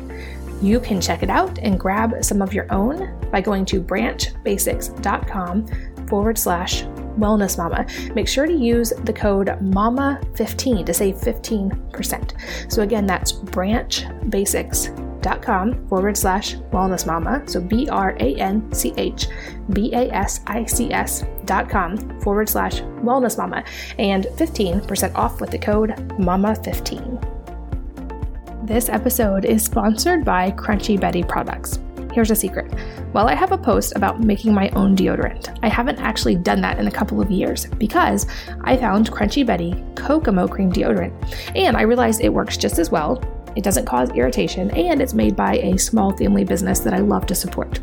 [0.61, 5.67] You can check it out and grab some of your own by going to branchbasics.com
[6.07, 6.83] forward slash
[7.17, 7.87] wellness mama.
[8.13, 12.71] Make sure to use the code MAMA15 to save 15%.
[12.71, 15.10] So again, that's branchbasics.com
[15.41, 17.43] com forward slash wellness mama.
[17.47, 19.27] So B R A N C H
[19.71, 23.63] B A S I C S dot com forward slash wellness mama
[23.99, 28.67] and 15% off with the code MAMA15.
[28.67, 31.79] This episode is sponsored by Crunchy Betty Products.
[32.13, 32.71] Here's a secret.
[33.13, 36.77] While I have a post about making my own deodorant, I haven't actually done that
[36.77, 38.27] in a couple of years because
[38.63, 41.13] I found Crunchy Betty Kokomo Cream Deodorant
[41.55, 43.21] and I realized it works just as well
[43.55, 47.25] it doesn't cause irritation, and it's made by a small family business that I love
[47.27, 47.79] to support.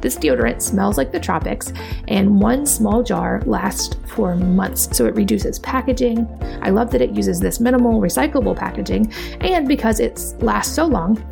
[0.00, 1.72] This deodorant smells like the tropics,
[2.08, 6.26] and one small jar lasts for months, so it reduces packaging.
[6.62, 11.22] I love that it uses this minimal recyclable packaging, and because it lasts so long,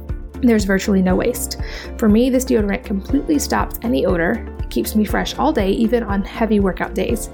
[0.43, 1.61] there's virtually no waste.
[1.99, 6.03] For me, this deodorant completely stops any odor, it keeps me fresh all day, even
[6.03, 7.31] on heavy workout days.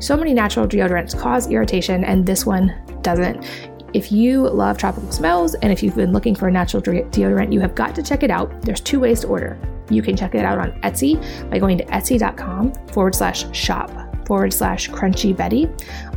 [0.00, 3.44] So many natural deodorants cause irritation, and this one doesn't.
[3.94, 7.60] If you love tropical smells and if you've been looking for a natural deodorant, you
[7.60, 8.62] have got to check it out.
[8.62, 9.58] There's two ways to order.
[9.90, 13.90] You can check it out on Etsy by going to etsy.com forward slash shop
[14.26, 15.68] forward slash crunchy Betty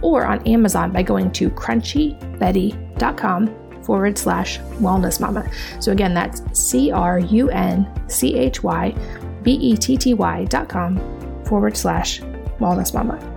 [0.02, 5.50] or on Amazon by going to crunchybetty.com forward slash wellness mama.
[5.80, 8.96] So again, that's C R U N C H Y
[9.44, 10.98] B E T T Y dot com
[11.46, 12.22] forward slash
[12.60, 13.35] wellness mama.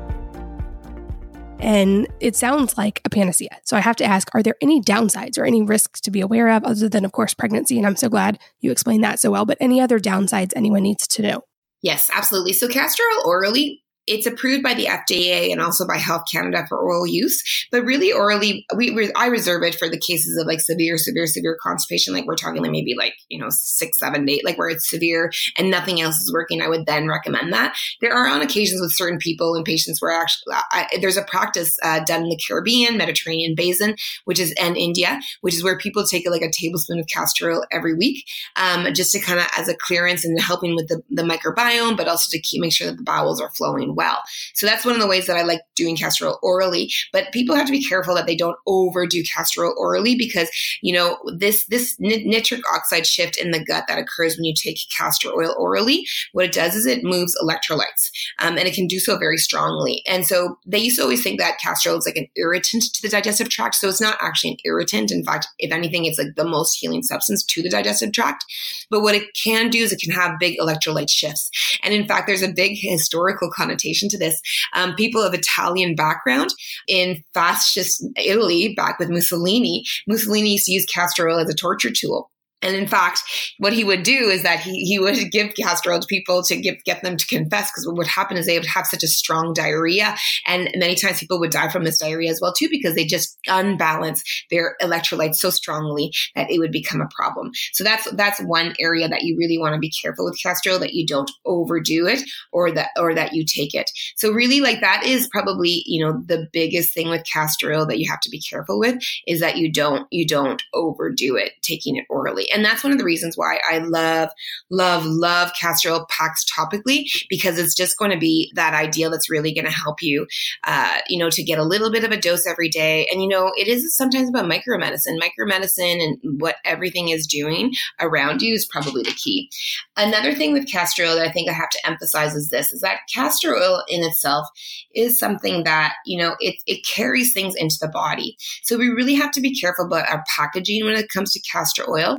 [1.61, 3.59] And it sounds like a panacea.
[3.65, 6.51] So I have to ask are there any downsides or any risks to be aware
[6.51, 7.79] of, other than, of course, pregnancy?
[7.79, 11.07] And I'm so glad you explained that so well, but any other downsides anyone needs
[11.09, 11.43] to know?
[11.83, 12.53] Yes, absolutely.
[12.53, 16.79] So castor oil orally it's approved by the FDA and also by Health Canada for
[16.79, 17.67] oral use.
[17.71, 21.57] But really, orally, we I reserve it for the cases of like severe, severe, severe
[21.61, 22.15] constipation.
[22.15, 25.31] Like we're talking like maybe like you know six, seven, eight, like where it's severe
[25.57, 26.63] and nothing else is working.
[26.63, 27.77] I would then recommend that.
[28.01, 31.77] There are on occasions with certain people and patients where actually I, there's a practice
[31.83, 36.05] uh, done in the Caribbean, Mediterranean basin, which is in India, which is where people
[36.05, 38.25] take like a tablespoon of castor oil every week,
[38.57, 42.09] um, just to kind of as a clearance and helping with the, the microbiome, but
[42.09, 44.23] also to keep make sure that the bowels are flowing well.
[44.55, 46.91] So that's one of the ways that I like doing castor oil orally.
[47.13, 50.49] But people have to be careful that they don't overdo castor oil orally because,
[50.81, 54.79] you know, this, this nitric oxide shift in the gut that occurs when you take
[54.97, 59.01] castor oil orally, what it does is it moves electrolytes um, and it can do
[59.01, 60.03] so very strongly.
[60.07, 63.03] And so they used to always think that castor oil is like an irritant to
[63.03, 63.75] the digestive tract.
[63.75, 65.11] So it's not actually an irritant.
[65.11, 68.45] In fact, if anything, it's like the most healing substance to the digestive tract.
[68.91, 71.51] But what it can do is it can have big electrolyte shifts.
[71.83, 74.41] And in fact, there's a big historical connotation to this.
[74.75, 76.51] Um, people of Italian background
[76.87, 81.91] in fascist Italy, back with Mussolini, Mussolini used to use castor oil as a torture
[81.91, 82.31] tool.
[82.61, 83.23] And in fact,
[83.59, 86.57] what he would do is that he, he would give castor oil to people to
[86.57, 89.09] give, get them to confess because what would happen is they would have such a
[89.09, 90.17] strong diarrhea.
[90.47, 93.39] And many times people would die from this diarrhea as well, too, because they just
[93.47, 97.53] unbalance their electrolytes so strongly that it would become a problem.
[97.73, 100.79] So that's, that's one area that you really want to be careful with castor oil
[100.81, 103.91] that you don't overdo it or that, or that you take it.
[104.17, 107.99] So really like that is probably, you know, the biggest thing with castor oil that
[107.99, 111.97] you have to be careful with is that you don't, you don't overdo it taking
[111.97, 112.48] it orally.
[112.53, 114.31] And that's one of the reasons why I love,
[114.71, 119.31] love, love castor oil packs topically because it's just going to be that ideal that's
[119.31, 120.27] really going to help you,
[120.65, 123.07] uh, you know, to get a little bit of a dose every day.
[123.11, 125.19] And, you know, it is sometimes about micromedicine.
[125.21, 129.51] Micromedicine and what everything is doing around you is probably the key.
[129.97, 132.81] Another thing with castor oil that I think I have to emphasize is this, is
[132.81, 134.47] that castor oil in itself
[134.95, 138.37] is something that, you know, it, it carries things into the body.
[138.63, 141.89] So we really have to be careful about our packaging when it comes to castor
[141.89, 142.19] oil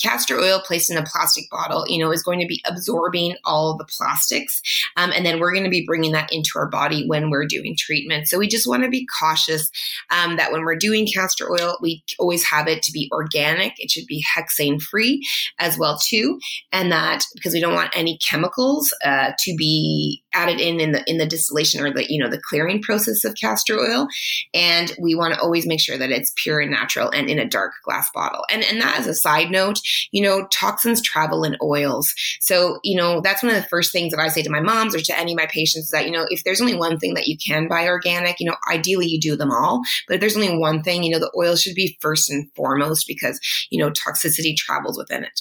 [0.00, 3.76] castor oil placed in a plastic bottle, you know, is going to be absorbing all
[3.76, 4.60] the plastics.
[4.96, 7.76] Um, and then we're going to be bringing that into our body when we're doing
[7.78, 8.28] treatment.
[8.28, 9.70] So we just want to be cautious
[10.10, 13.74] um, that when we're doing castor oil, we always have it to be organic.
[13.78, 15.26] It should be hexane free
[15.58, 16.38] as well too.
[16.72, 21.02] And that because we don't want any chemicals uh, to be added in in the
[21.10, 24.06] in the distillation or the you know the clearing process of castor oil
[24.52, 27.48] and we want to always make sure that it's pure and natural and in a
[27.48, 29.75] dark glass bottle and and that as a side note
[30.12, 34.12] you know toxins travel in oils so you know that's one of the first things
[34.12, 36.12] that i say to my moms or to any of my patients is that you
[36.12, 39.20] know if there's only one thing that you can buy organic you know ideally you
[39.20, 41.96] do them all but if there's only one thing you know the oil should be
[42.00, 43.38] first and foremost because
[43.70, 45.40] you know toxicity travels within it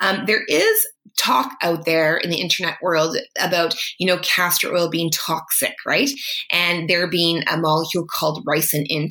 [0.00, 0.86] um, there is
[1.18, 6.10] talk out there in the internet world about, you know, castor oil being toxic, right?
[6.50, 9.08] And there being a molecule called ricin in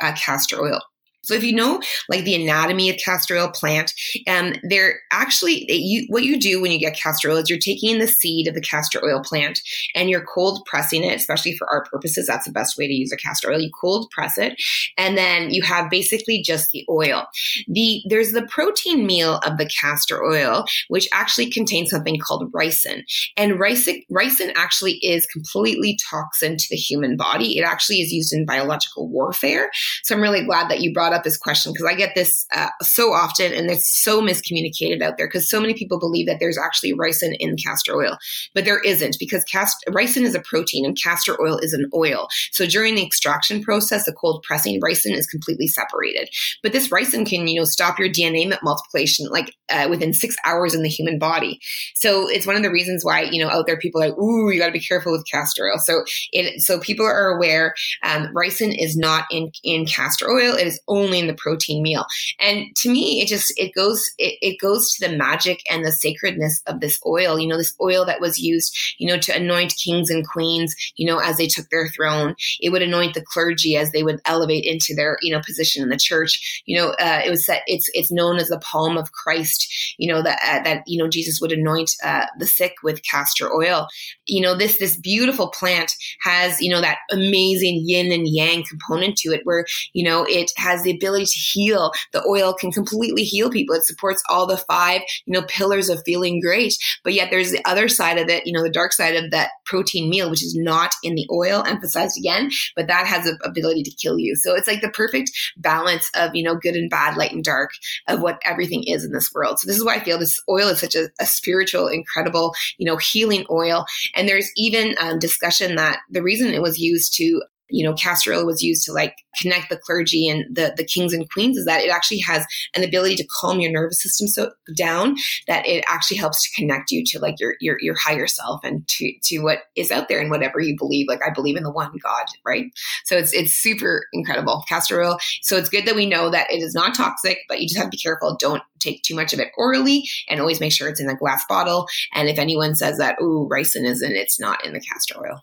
[0.00, 0.80] uh, castor oil.
[1.22, 3.92] So if you know like the anatomy of castor oil plant,
[4.26, 7.98] um, they're actually you, what you do when you get castor oil is you're taking
[7.98, 9.60] the seed of the castor oil plant
[9.94, 12.26] and you're cold pressing it, especially for our purposes.
[12.26, 13.60] That's the best way to use a castor oil.
[13.60, 14.60] You cold press it,
[14.96, 17.26] and then you have basically just the oil.
[17.68, 23.02] The there's the protein meal of the castor oil, which actually contains something called ricin,
[23.36, 27.58] and ricin ricin actually is completely toxin to the human body.
[27.58, 29.70] It actually is used in biological warfare.
[30.02, 32.46] So I'm really glad that you brought brought up this question because I get this
[32.54, 36.38] uh, so often and it's so miscommunicated out there because so many people believe that
[36.40, 38.16] there's actually ricin in castor oil,
[38.54, 42.28] but there isn't because cast- ricin is a protein and castor oil is an oil.
[42.52, 46.28] So during the extraction process, the cold pressing, ricin is completely separated.
[46.62, 50.74] But this ricin can, you know, stop your DNA multiplication like uh, within six hours
[50.74, 51.60] in the human body.
[51.94, 54.50] So it's one of the reasons why, you know, out there people are like, ooh,
[54.50, 55.78] you got to be careful with castor oil.
[55.78, 60.54] So it, so people are aware, um, ricin is not in, in castor oil.
[60.54, 62.04] It is only in the protein meal.
[62.38, 65.92] And to me, it just it goes it, it goes to the magic and the
[65.92, 67.38] sacredness of this oil.
[67.38, 71.06] You know, this oil that was used, you know, to anoint kings and queens, you
[71.06, 72.34] know, as they took their throne.
[72.60, 75.88] It would anoint the clergy as they would elevate into their, you know, position in
[75.88, 76.62] the church.
[76.66, 79.59] You know, uh, it was that it's it's known as the palm of Christ
[79.98, 83.52] you know, that, uh, that, you know, Jesus would anoint uh, the sick with castor
[83.52, 83.86] oil.
[84.26, 85.92] You know, this, this beautiful plant
[86.22, 90.50] has, you know, that amazing yin and yang component to it where, you know, it
[90.56, 91.92] has the ability to heal.
[92.12, 93.74] The oil can completely heal people.
[93.74, 96.74] It supports all the five, you know, pillars of feeling great.
[97.04, 99.50] But yet there's the other side of it, you know, the dark side of that
[99.66, 103.82] protein meal, which is not in the oil, emphasized again, but that has the ability
[103.82, 104.36] to kill you.
[104.36, 107.70] So it's like the perfect balance of, you know, good and bad, light and dark
[108.08, 109.49] of what everything is in this world.
[109.58, 112.86] So this is why I feel this oil is such a, a spiritual, incredible, you
[112.86, 113.84] know, healing oil.
[114.14, 118.32] And there's even um, discussion that the reason it was used to you know, castor
[118.32, 121.64] oil was used to like connect the clergy and the, the kings and queens is
[121.64, 122.44] that it actually has
[122.74, 125.16] an ability to calm your nervous system so down
[125.46, 128.86] that it actually helps to connect you to like your, your, your higher self and
[128.88, 131.06] to, to what is out there and whatever you believe.
[131.08, 132.66] Like I believe in the one God, right?
[133.04, 135.18] So it's, it's super incredible castor oil.
[135.42, 137.86] So it's good that we know that it is not toxic, but you just have
[137.86, 138.36] to be careful.
[138.38, 141.44] Don't take too much of it orally and always make sure it's in a glass
[141.48, 141.86] bottle.
[142.14, 145.42] And if anyone says that, oh, ricin is in, it's not in the castor oil.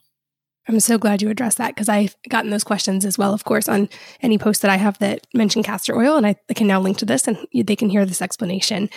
[0.67, 3.69] I'm so glad you addressed that because I've gotten those questions as well, of course,
[3.69, 3.89] on
[4.21, 6.17] any post that I have that mention castor oil.
[6.17, 8.89] And I, can now link to this and they can hear this explanation.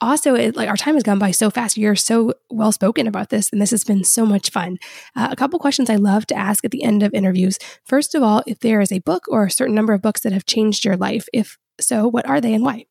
[0.00, 1.76] Also, it, like our time has gone by so fast.
[1.76, 4.78] You're so well spoken about this, and this has been so much fun.
[5.14, 7.58] Uh, a couple questions I love to ask at the end of interviews.
[7.84, 10.32] First of all, if there is a book or a certain number of books that
[10.32, 12.86] have changed your life, if so, what are they and why?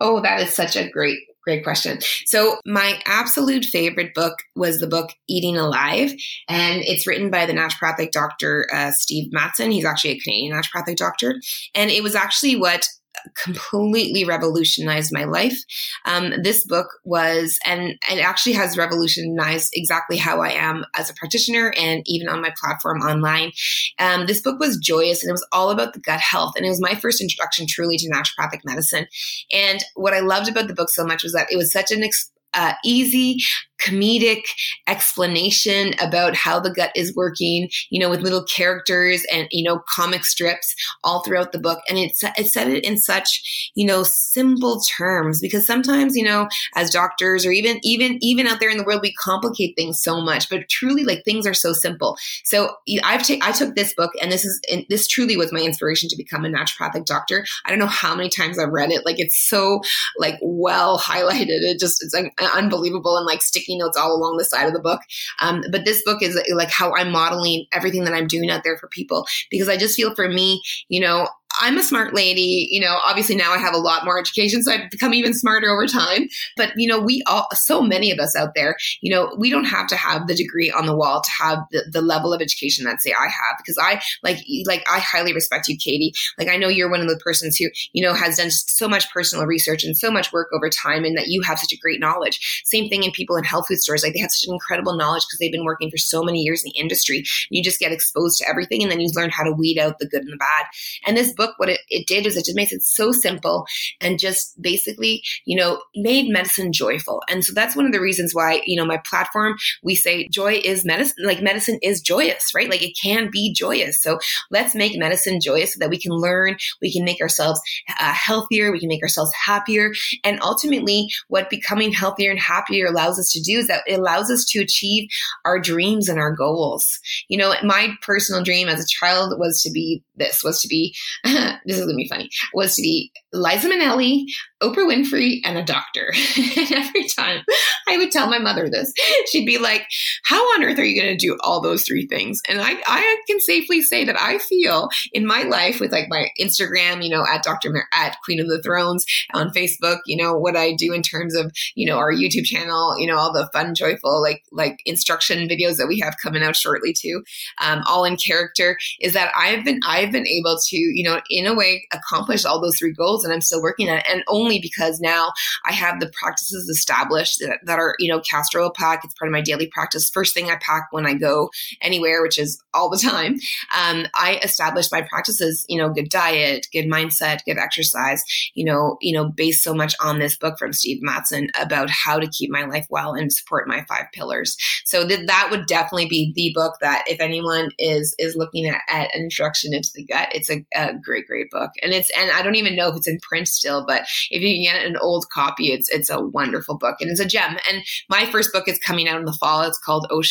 [0.00, 2.00] Oh, that is such a great Great question.
[2.24, 6.12] So, my absolute favorite book was the book Eating Alive,
[6.48, 9.72] and it's written by the naturopathic doctor uh, Steve Matsen.
[9.72, 11.40] He's actually a Canadian naturopathic doctor,
[11.72, 12.88] and it was actually what
[13.34, 15.58] completely revolutionized my life.
[16.04, 21.14] Um, this book was, and it actually has revolutionized exactly how I am as a
[21.14, 23.52] practitioner and even on my platform online.
[23.98, 26.54] Um, this book was joyous and it was all about the gut health.
[26.56, 29.06] And it was my first introduction truly to naturopathic medicine.
[29.52, 32.02] And what I loved about the book so much was that it was such an
[32.02, 33.38] ex- uh, easy,
[33.78, 34.42] comedic
[34.86, 39.82] explanation about how the gut is working, you know, with little characters and, you know,
[39.88, 40.74] comic strips
[41.04, 41.80] all throughout the book.
[41.88, 46.48] And it's, it said it in such, you know, simple terms because sometimes, you know,
[46.74, 50.20] as doctors or even, even, even out there in the world, we complicate things so
[50.20, 52.16] much, but truly like things are so simple.
[52.44, 55.60] So I've taken, I took this book and this is, and this truly was my
[55.60, 57.44] inspiration to become a naturopathic doctor.
[57.64, 59.04] I don't know how many times I've read it.
[59.04, 59.80] Like it's so
[60.18, 61.62] like well highlighted.
[61.62, 64.80] It just, it's like unbelievable and like sticky notes all along the side of the
[64.80, 65.00] book.
[65.40, 68.78] Um, but this book is like how I'm modeling everything that I'm doing out there
[68.78, 72.68] for people because I just feel for me, you know, I'm a smart lady.
[72.70, 75.68] You know, obviously now I have a lot more education, so I've become even smarter
[75.68, 76.28] over time.
[76.56, 79.64] But, you know, we all, so many of us out there, you know, we don't
[79.64, 82.84] have to have the degree on the wall to have the, the level of education
[82.84, 86.12] that say I have because I like, like, I highly respect you, Katie.
[86.38, 89.10] Like, I know you're one of the persons who, you know, has done so much
[89.12, 92.00] personal research and so much work over time and that you have such a great
[92.00, 92.62] knowledge.
[92.64, 94.02] Same thing in people in health food stores.
[94.02, 96.62] Like, they have such an incredible knowledge because they've been working for so many years
[96.62, 97.24] in the industry.
[97.50, 100.08] You just get exposed to everything and then you learn how to weed out the
[100.08, 100.66] good and the bad.
[101.06, 103.66] And this book, what it, it did is it just makes it so simple
[104.00, 107.22] and just basically, you know, made medicine joyful.
[107.28, 110.60] And so that's one of the reasons why, you know, my platform, we say joy
[110.64, 112.70] is medicine, like medicine is joyous, right?
[112.70, 114.00] Like it can be joyous.
[114.02, 114.18] So
[114.50, 117.60] let's make medicine joyous so that we can learn, we can make ourselves
[117.98, 119.92] uh, healthier, we can make ourselves happier.
[120.24, 124.30] And ultimately, what becoming healthier and happier allows us to do is that it allows
[124.30, 125.08] us to achieve
[125.44, 126.98] our dreams and our goals.
[127.28, 130.94] You know, my personal dream as a child was to be this, was to be,
[131.66, 134.24] this is gonna be funny, was to be Liza Minnelli,
[134.62, 136.12] Oprah Winfrey, and a doctor.
[136.36, 137.42] and every time
[137.88, 138.92] I would tell my mother this,
[139.30, 139.86] she'd be like,
[140.24, 142.40] How on earth are you gonna do all those three things?
[142.48, 146.28] And I, I can safely say that I feel in my life with like my
[146.40, 147.70] Instagram, you know, at Dr.
[147.70, 149.04] Mer- at Queen of the Thrones
[149.34, 152.98] on Facebook, you know, what I do in terms of, you know, our YouTube channel,
[152.98, 156.56] you know, all the fun, joyful, like like instruction videos that we have coming out
[156.56, 157.22] shortly too,
[157.60, 161.46] um, all in character, is that I've been I've been able to, you know, in
[161.46, 164.06] a way accomplish all those three goals and I'm still working on it.
[164.10, 165.32] And only because now
[165.64, 169.04] I have the practices established that, that are, you know, castor oil pack.
[169.04, 170.10] It's part of my daily practice.
[170.10, 173.34] First thing I pack when I go anywhere, which is all the time.
[173.76, 178.22] Um, I established my practices, you know, good diet, good mindset, good exercise,
[178.54, 182.18] you know, you know, based so much on this book from Steve Matsen about how
[182.18, 184.56] to keep my life well and support my five pillars.
[184.84, 188.82] So th- that would definitely be the book that if anyone is is looking at,
[188.88, 191.70] at introduction into the gut, it's a, a great, great book.
[191.82, 194.06] And it's and I don't even know if it's in print still, but
[194.36, 197.56] if you get an old copy, it's it's a wonderful book and it's a gem.
[197.70, 199.62] And my first book is coming out in the fall.
[199.62, 200.22] It's called Oh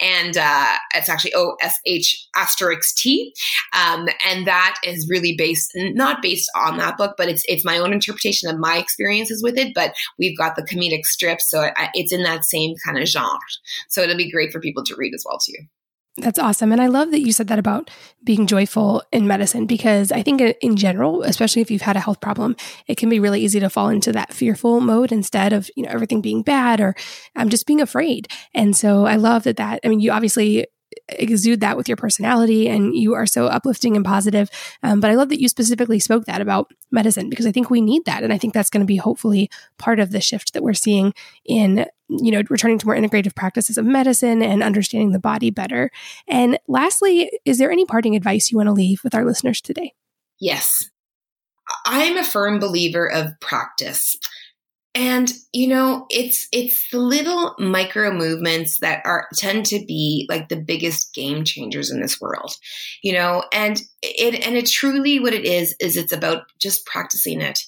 [0.00, 3.32] and uh, it's actually O S H asterisk T,
[3.72, 7.78] um, and that is really based not based on that book, but it's it's my
[7.78, 9.72] own interpretation of my experiences with it.
[9.74, 13.38] But we've got the comedic strips, so it's in that same kind of genre.
[13.88, 15.64] So it'll be great for people to read as well too.
[16.16, 16.70] That's awesome.
[16.70, 17.90] And I love that you said that about
[18.22, 22.20] being joyful in medicine because I think in general, especially if you've had a health
[22.20, 22.54] problem,
[22.86, 25.90] it can be really easy to fall into that fearful mode instead of, you know,
[25.90, 26.94] everything being bad or
[27.34, 28.28] um, just being afraid.
[28.54, 30.66] And so I love that that, I mean, you obviously
[31.08, 34.50] exude that with your personality and you are so uplifting and positive.
[34.82, 37.80] Um, but I love that you specifically spoke that about medicine because I think we
[37.80, 38.22] need that.
[38.22, 41.12] And I think that's going to be hopefully part of the shift that we're seeing
[41.44, 45.90] in you know, returning to more integrative practices of medicine and understanding the body better.
[46.28, 49.94] And lastly, is there any parting advice you want to leave with our listeners today?
[50.38, 50.90] Yes.
[51.86, 54.16] I'm a firm believer of practice.
[54.94, 60.48] And you know, it's it's the little micro movements that are tend to be like
[60.48, 62.54] the biggest game changers in this world.
[63.02, 67.40] You know, and it and it truly what it is is it's about just practicing
[67.40, 67.58] it.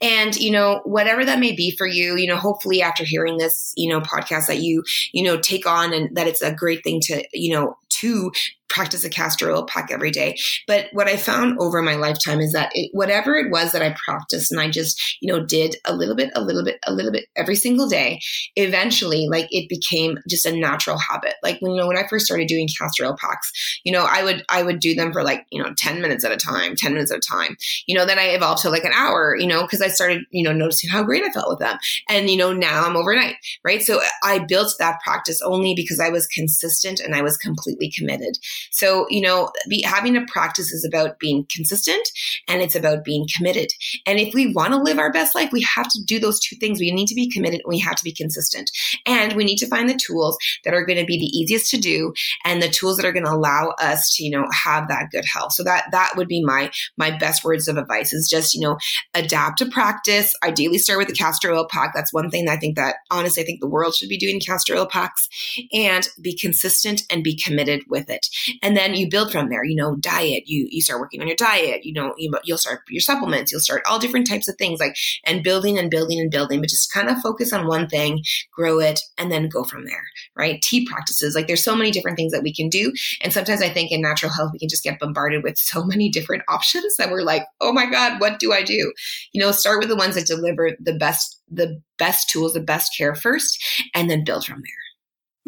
[0.00, 3.72] And you know, whatever that may be for you, you know, hopefully after hearing this,
[3.76, 7.00] you know, podcast that you, you know, take on and that it's a great thing
[7.06, 8.30] to, you know, to
[8.76, 10.36] practice a castor oil pack every day.
[10.66, 13.96] But what I found over my lifetime is that it, whatever it was that I
[14.04, 17.10] practiced and I just, you know, did a little bit, a little bit, a little
[17.10, 18.20] bit every single day,
[18.54, 21.36] eventually, like it became just a natural habit.
[21.42, 24.22] Like when, you know, when I first started doing castor oil packs, you know, I
[24.22, 26.92] would, I would do them for like, you know, 10 minutes at a time, 10
[26.92, 27.56] minutes at a time.
[27.86, 30.42] You know, then I evolved to like an hour, you know, because I started, you
[30.42, 31.78] know, noticing how great I felt with them.
[32.10, 33.82] And, you know, now I'm overnight, right?
[33.82, 38.36] So I built that practice only because I was consistent and I was completely committed.
[38.70, 42.08] So, you know, be, having a practice is about being consistent
[42.48, 43.68] and it's about being committed.
[44.06, 46.56] And if we want to live our best life, we have to do those two
[46.56, 46.80] things.
[46.80, 48.70] We need to be committed and we have to be consistent.
[49.06, 51.78] And we need to find the tools that are going to be the easiest to
[51.78, 52.12] do
[52.44, 55.24] and the tools that are going to allow us to, you know, have that good
[55.24, 55.52] health.
[55.52, 58.78] So that, that would be my, my best words of advice is just, you know,
[59.14, 60.34] adapt to practice.
[60.42, 61.92] Ideally start with the castor oil pack.
[61.94, 64.40] That's one thing that I think that honestly, I think the world should be doing
[64.40, 65.28] castor oil packs
[65.72, 68.26] and be consistent and be committed with it
[68.62, 71.36] and then you build from there you know diet you you start working on your
[71.36, 74.80] diet you know you, you'll start your supplements you'll start all different types of things
[74.80, 78.22] like and building and building and building but just kind of focus on one thing
[78.52, 80.04] grow it and then go from there
[80.36, 80.60] right?
[80.62, 82.92] Tea practices like there's so many different things that we can do
[83.22, 86.08] and sometimes i think in natural health we can just get bombarded with so many
[86.08, 88.92] different options that we're like oh my god what do i do?
[89.32, 92.92] You know start with the ones that deliver the best the best tools the best
[92.96, 93.62] care first
[93.94, 94.85] and then build from there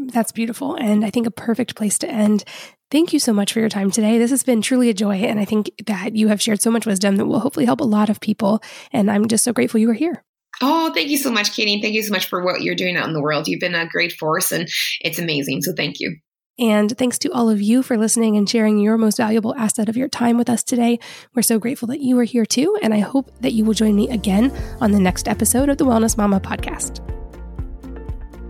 [0.06, 0.74] that's beautiful.
[0.74, 2.44] And I think a perfect place to end.
[2.90, 4.18] Thank you so much for your time today.
[4.18, 5.16] This has been truly a joy.
[5.16, 7.84] And I think that you have shared so much wisdom that will hopefully help a
[7.84, 8.62] lot of people.
[8.92, 10.24] And I'm just so grateful you were here.
[10.60, 11.80] Oh, thank you so much, Katie.
[11.80, 13.46] Thank you so much for what you're doing out in the world.
[13.46, 14.68] You've been a great force and
[15.00, 15.62] it's amazing.
[15.62, 16.16] So thank you.
[16.58, 19.96] And thanks to all of you for listening and sharing your most valuable asset of
[19.96, 20.98] your time with us today.
[21.34, 22.76] We're so grateful that you are here too.
[22.82, 25.84] And I hope that you will join me again on the next episode of the
[25.84, 27.17] Wellness Mama podcast.